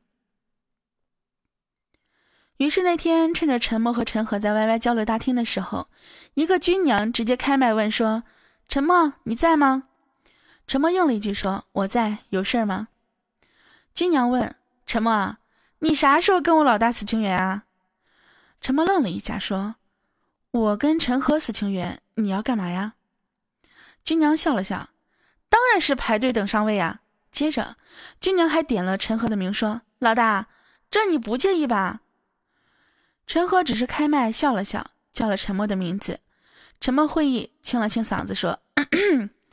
[2.58, 5.88] 于是那天趁着陈默和陈和在 YY 交流大厅的时候，
[6.34, 8.24] 一个军娘直接开麦问说。
[8.72, 9.86] 陈默，你在吗？
[10.68, 12.90] 陈默应了一句，说：“我在，有事儿吗？”
[13.96, 14.56] 军娘问
[14.86, 15.40] 陈默啊
[15.80, 17.64] ：“你啥时候跟我老大死情缘啊？”
[18.62, 19.76] 陈默愣了一下，说
[20.52, 22.94] ：“我跟陈和死情缘，你要干嘛呀？”
[24.04, 24.90] 军娘笑了笑
[25.50, 27.02] ：“当然是排队等上位啊。”
[27.32, 27.78] 接着，
[28.20, 30.48] 军娘还点了陈和的名，说：“老大，
[30.90, 32.02] 这你不介意吧？”
[33.28, 36.20] 陈和只是开麦笑了笑，叫了陈默的名字。
[36.80, 38.60] 陈默会意，清了清嗓子说：“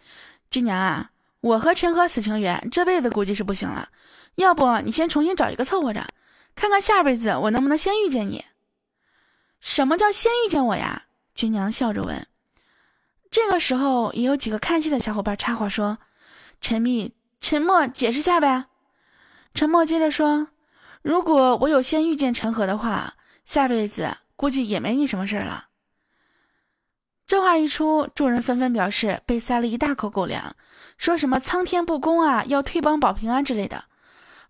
[0.48, 1.10] 军娘啊，
[1.46, 3.88] 我和陈和死情缘，这辈子估计是不行了。
[4.34, 6.08] 要不你先重新找一个凑合着，
[6.56, 8.44] 看看下辈子我能不能先遇见你。
[9.60, 11.04] 什么叫先遇见我呀？”
[11.34, 12.26] 军娘笑着问。
[13.30, 15.98] 这个时候，也有几个看戏的小伙伴插话说
[16.60, 18.66] ：“陈密，陈默解释下呗。”
[19.54, 20.48] 陈默接着说
[21.02, 23.14] ：“如果我有先遇见陈和的话，
[23.44, 25.65] 下辈子估计也没你什么事儿了。”
[27.26, 30.54] 这话一出，众人纷纷表示被塞了一大口狗粮，
[30.96, 33.86] 说什么苍天不公啊，要退帮保平安之类的。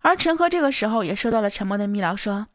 [0.01, 2.47] 而陈赫这个时候也收到了沉默的密聊，说：“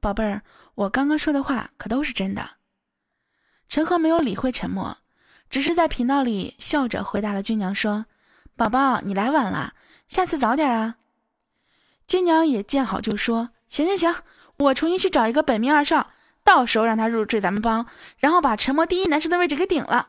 [0.00, 0.42] 宝贝儿，
[0.74, 2.50] 我刚刚说的话可都是真的。”
[3.70, 4.98] 陈赫没有理会沉默，
[5.48, 8.06] 只是在频道里笑着回答了军娘说
[8.56, 9.74] ：“宝宝，你来晚了，
[10.08, 10.96] 下次早点啊。”
[12.08, 14.16] 军娘也见好就说：“行行行，
[14.58, 16.10] 我重新去找一个本命二少。”
[16.44, 17.86] 到时候让他入赘咱们帮，
[18.18, 20.08] 然后把陈默第一男神的位置给顶了。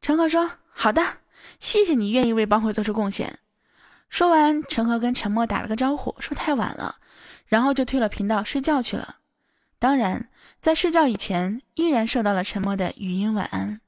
[0.00, 1.18] 陈赫说：“好的，
[1.60, 3.38] 谢谢你愿意为帮会做出贡献。”
[4.08, 6.96] 说完，陈赫跟陈默打了个招呼，说太晚了，
[7.46, 9.16] 然后就退了频道睡觉去了。
[9.78, 10.28] 当然，
[10.60, 13.80] 在睡觉以前，依然收到了陈默的语音晚安。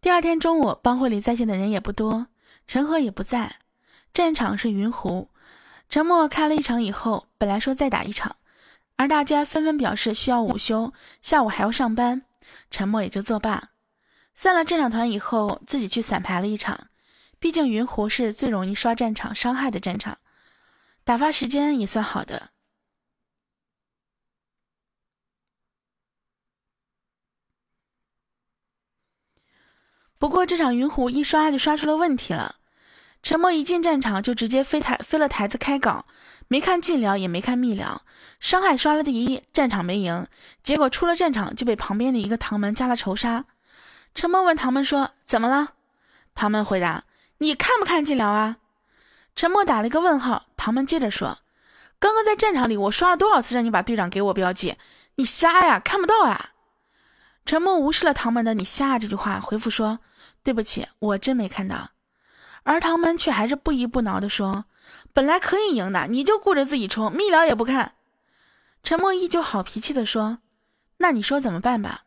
[0.00, 2.28] 第二天中午，帮会里在线的人也不多，
[2.66, 3.56] 陈赫也不在，
[4.12, 5.30] 战场是云湖。
[5.88, 8.36] 陈默开了一场以后，本来说再打一场。
[8.96, 12.22] 而大家纷纷表示需要午休，下午还要上班，
[12.70, 13.70] 沉默也就作罢。
[14.34, 16.88] 散了战场团以后，自己去散排了一场。
[17.38, 20.18] 毕竟云湖是最容易刷战场伤害的战场，
[21.04, 22.50] 打发时间也算好的。
[30.18, 32.56] 不过这场云湖一刷就刷出了问题了。
[33.22, 36.06] 陈默一进战场就直接飞台飞了台子开搞，
[36.48, 38.02] 没看近聊也没看密聊，
[38.38, 40.26] 伤害刷了第一，战场没赢，
[40.62, 43.44] 结果出了战场就被旁边的一个唐门加了仇杀。
[44.14, 45.74] 陈默问唐门说：“怎么了？”
[46.34, 47.04] 唐门回答
[47.38, 48.58] ：“你看不看近聊啊？”
[49.34, 50.46] 陈默打了一个问号。
[50.56, 51.38] 唐门接着说
[51.98, 54.76] ：“刚刚在战场里我刷了多少次让你把队长给我标记？
[55.16, 56.50] 你瞎呀，看不到啊？”
[57.44, 59.98] 陈默无视了唐门的“你瞎”这句话，回复说
[60.42, 61.90] ：“对不起，我真没看到。”
[62.64, 64.64] 而唐门却还是不依不挠地说
[65.16, 67.94] ：“本来可以赢的，你就顾着自己冲，密聊也不看。”
[68.84, 70.40] 陈默依旧好脾气地说
[70.98, 72.04] ：“那你说怎么办吧？”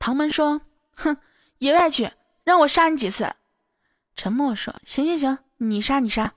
[0.00, 0.62] 唐门说
[0.98, 1.18] ：“哼，
[1.58, 2.10] 野外去，
[2.42, 3.32] 让我杀你几次。”
[4.16, 6.34] 陈默说：“行行行，你杀你杀。”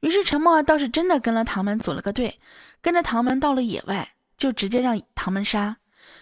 [0.00, 2.38] 于是陈默倒是真的跟了唐门组了个队，
[2.82, 5.78] 跟着唐门到了野外，就直接让唐门杀，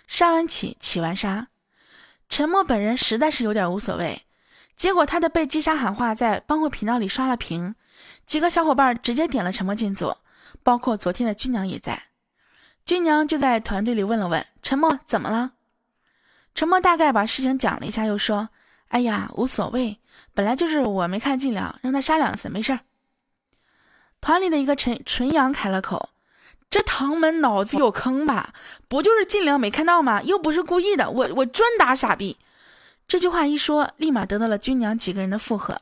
[0.07, 1.49] 杀完起，起完杀。
[2.29, 4.23] 陈默本人实在是有点无所谓。
[4.77, 7.75] 结果他的被击杀喊话在帮会频道里刷了屏，
[8.29, 10.15] 几个小伙伴直接点了沉默进组，
[10.63, 12.05] 包括昨天的军娘也在。
[12.85, 15.53] 军娘就在团队里问了问沉默怎么了，
[16.55, 18.51] 沉默大概把事情讲了一下，又说
[18.89, 19.99] ：“哎呀，无所谓，
[20.35, 22.81] 本来就是我没看进聊，让他杀两次没事儿。”
[24.21, 26.11] 团里的一个陈纯阳开了口
[26.69, 28.53] ：“这唐门脑子有坑吧？
[28.89, 30.21] 不就是进聊没看到吗？
[30.21, 32.37] 又不是故意的，我我专打傻逼。”
[33.09, 35.81] 这句话一说，立马得到了军娘几个人的附和，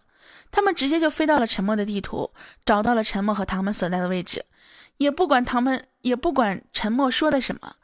[0.50, 2.32] 他们直接就飞到了沉默的地图，
[2.64, 4.44] 找到了沉默和唐门所在的位置，
[4.96, 7.76] 也不管唐门，也不管沉默说的什么，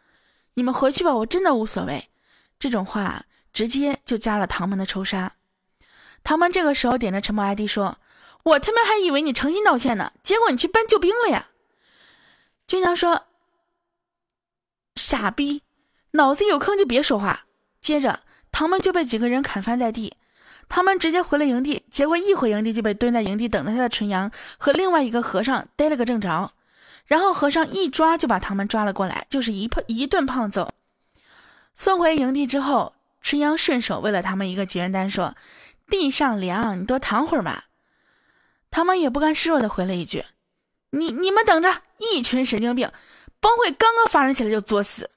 [0.55, 2.09] 你们回去吧，我真的无所谓。
[2.59, 5.35] 这种话直接就加了唐门的仇杀。
[6.25, 7.99] 唐门这个时候点着沉默 ID 说
[8.45, 11.49] ：“我他妈还以为你诚心道歉呢，结果你去搬救兵了呀！”
[12.69, 13.27] 军娘说
[14.95, 15.63] ：“傻逼，
[16.13, 17.47] 脑子有坑就别说话。”
[17.83, 18.21] 接着
[18.53, 20.17] 唐门就被几个人砍翻在地，
[20.69, 26.51] 唐门直接回了营地，结果一回营地就被蹲在营地等着他的纯阳和另外一个和尚逮了个正着，
[27.05, 30.73] 然后和尚一抓就把唐门抓了过来，就是一胖一顿胖揍。
[31.75, 35.37] 送回营地之后，纯阳顺手喂了他们一个结缘丹，说
[35.91, 37.67] ：“地上凉，你多躺会儿吧。”
[38.73, 40.25] 唐门也不甘示弱的回了一句
[40.91, 42.91] ：“你你们等着，一群神经病，
[43.39, 45.11] 帮会刚刚发展起来就作死。”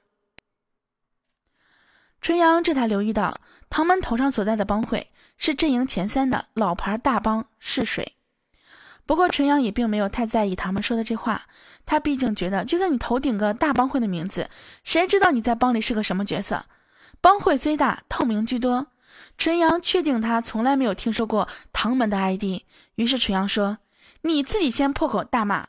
[2.21, 3.39] 纯阳这才留意到，
[3.69, 8.13] 唐门头上所在的帮会是阵营前三的老牌大帮逝水。
[9.05, 11.43] 不过纯阳也并没有太在意唐门说的这话，
[11.85, 14.49] 他毕竟觉得，就算你头顶个大帮会的名字，
[14.83, 16.65] 谁知道你在帮里是个什么角色？
[17.21, 18.87] 帮会虽大，透明居多。
[19.37, 22.63] 纯阳确定他从来没有听说过唐门的 ID，
[22.95, 23.77] 于是纯阳说
[24.23, 25.67] ：“你自己先破口大骂，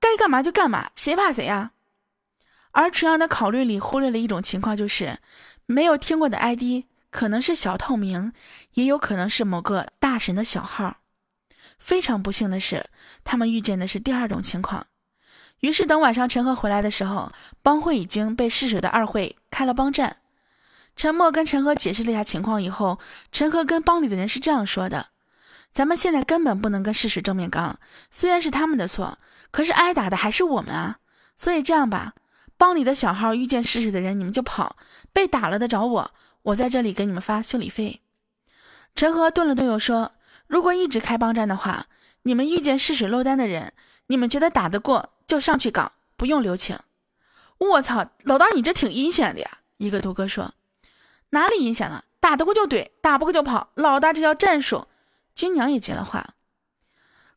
[0.00, 1.72] 该干嘛就干嘛，谁怕谁呀？”
[2.72, 5.18] 而纯阳的考虑里忽略了一种情况，就是
[5.66, 8.32] 没有听过的 ID 可能是小透明，
[8.74, 10.98] 也有可能是某个大神的小号。
[11.78, 12.90] 非常不幸的是，
[13.24, 14.86] 他们遇见的是第二种情况。
[15.60, 17.32] 于是等晚上陈赫回来的时候，
[17.62, 20.18] 帮会已经被试水的二会开了帮战。
[20.96, 22.98] 陈默跟陈赫解释了一下情况以后，
[23.32, 25.10] 陈赫跟帮里的人是这样说的
[25.70, 27.78] ：“咱们现在根本不能跟试水正面刚，
[28.10, 29.18] 虽然是他们的错，
[29.50, 30.98] 可是挨打的还是我们啊。
[31.36, 32.14] 所以这样吧，
[32.56, 34.76] 帮里的小号遇见试水的人，你们就跑，
[35.12, 36.10] 被打了的找我，
[36.48, 38.00] 我在这里给你们发修理费。”
[38.94, 40.12] 陈赫顿了顿，又说。
[40.46, 41.86] 如果一直开帮战的话，
[42.22, 43.74] 你们遇见试水漏单的人，
[44.06, 46.78] 你们觉得打得过就上去搞，不用留情。
[47.58, 49.58] 我操，老大你这挺阴险的呀！
[49.76, 50.54] 一个毒哥说
[51.30, 52.04] ：“哪里阴险了？
[52.18, 53.70] 打得过就怼，打不过就跑。
[53.74, 54.86] 老大这叫战术。”
[55.34, 56.34] 军娘也接了话。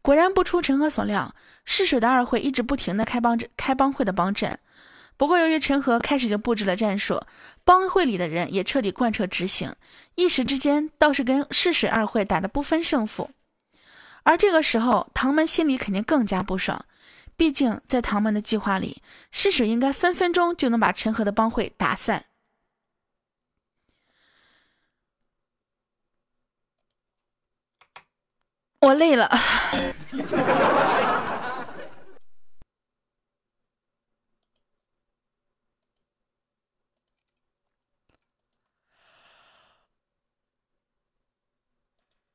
[0.02, 1.36] 果然不出陈和所料，
[1.66, 4.58] 试水的二会一直不停的开帮开帮会的帮阵。
[5.22, 7.22] 不过由于陈和开始就布置了战术，
[7.64, 9.76] 帮会里的人也彻底贯彻执行，
[10.16, 13.30] 一时之间倒是跟试水二会打得不分胜负。
[14.24, 16.84] 而这个时候，唐门心里肯定更加不爽，
[17.38, 22.26] 毕竟在唐门的计划里，试水应该分分钟就能把陈和的帮会打散。
[28.80, 29.30] 我累了。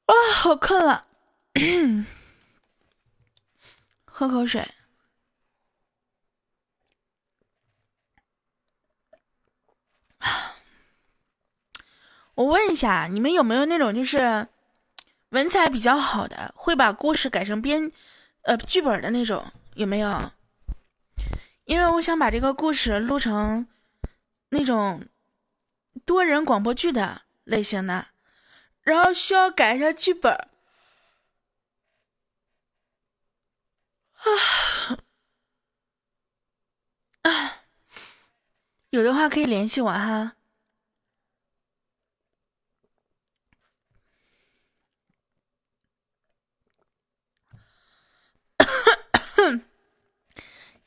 [0.07, 1.07] 啊，好困了，
[4.07, 4.67] 喝口水。
[12.35, 14.47] 我问一下，你们有没有那种就是
[15.31, 17.91] 文采比较好的，会把故事改成编
[18.43, 19.45] 呃剧本的那种？
[19.75, 20.31] 有没有？
[21.65, 23.67] 因为我想把这个故事录成
[24.51, 25.05] 那种
[26.05, 28.07] 多人广播剧的类型的。
[28.87, 30.33] 然后需要改一下剧本
[34.15, 34.31] 啊
[37.23, 37.65] 啊！
[38.91, 40.37] 有的话可以联系我哈。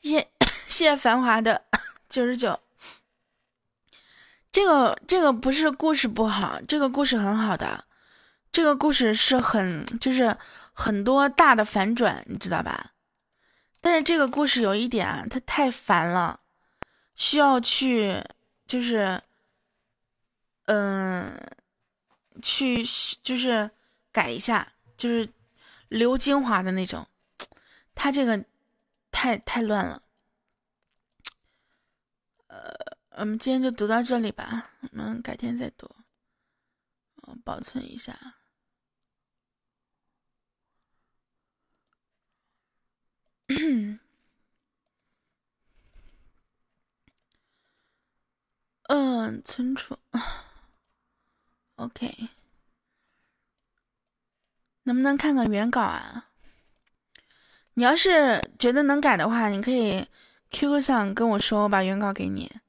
[0.00, 0.26] 谢
[0.68, 1.66] 谢繁华的
[2.08, 2.60] 九十九。
[4.50, 7.89] 这个这个不是故事不好，这个故事很好的。
[8.52, 10.36] 这个故事是很，就是
[10.72, 12.92] 很多大的反转，你知道吧？
[13.80, 16.40] 但是这个故事有一点啊，它太烦了，
[17.14, 18.22] 需要去，
[18.66, 19.22] 就是，
[20.64, 21.32] 嗯，
[22.42, 22.84] 去
[23.22, 23.70] 就是
[24.12, 25.28] 改一下，就是
[25.88, 27.06] 留精华的那种。
[27.94, 28.44] 它这个
[29.12, 30.02] 太太乱了。
[32.48, 32.74] 呃，
[33.10, 35.88] 我们今天就读到这里吧，我们改天再读，
[37.44, 38.18] 保存一下。
[48.88, 49.98] 嗯，存储。
[51.74, 52.28] OK，
[54.84, 56.26] 能不能看看原稿啊？
[57.74, 60.06] 你要是觉得能改的话，你可以
[60.50, 62.60] QQ 上跟我说，我把原稿给你。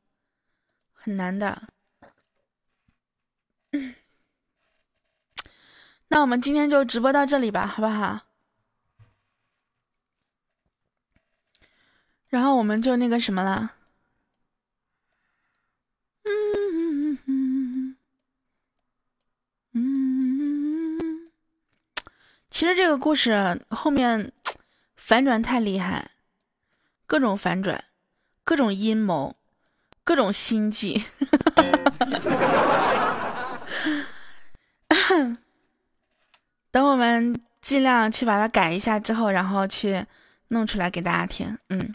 [0.93, 1.67] 很难的。
[6.07, 8.30] 那我们今天就直播到这里吧，好不好？
[12.31, 13.73] 然后我们就那个什么了，
[16.23, 17.95] 嗯嗯嗯
[19.73, 21.31] 嗯
[22.67, 24.31] 得这个故事后面
[24.95, 26.11] 反转太厉害，
[27.05, 27.83] 各种反转，
[28.45, 29.35] 各种阴谋，
[30.05, 31.03] 各种心计。
[36.71, 40.05] 等我们尽量去把它改一下之后，然后去
[40.47, 41.57] 弄出来给大家听。
[41.67, 41.93] 嗯，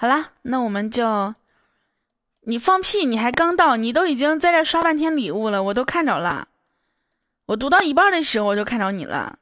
[0.00, 1.34] 好了，那我们就。
[2.42, 3.04] 你放屁！
[3.04, 6.48] 你还刚到，你都已经在这刷半天礼物了，我都看着了。
[7.44, 9.38] 我读到一半的时候，我就看着你了。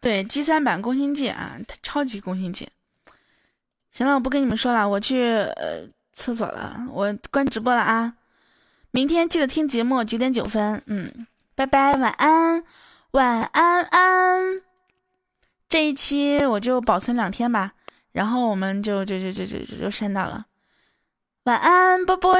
[0.00, 2.70] 对，G 三版攻心计啊，超级攻心计。
[3.90, 8.14] 行了，我不跟你们说了，我去呃厕所了，我关直播了啊。
[8.90, 10.82] 明天记得听节目，九点九分。
[10.86, 11.12] 嗯，
[11.54, 12.64] 拜拜，晚安，
[13.10, 14.62] 晚安安。
[15.68, 17.74] 这一期我就保存两天吧，
[18.16, 20.46] 然后我们就就就就就就删掉了。
[21.44, 22.34] 晚安，波波。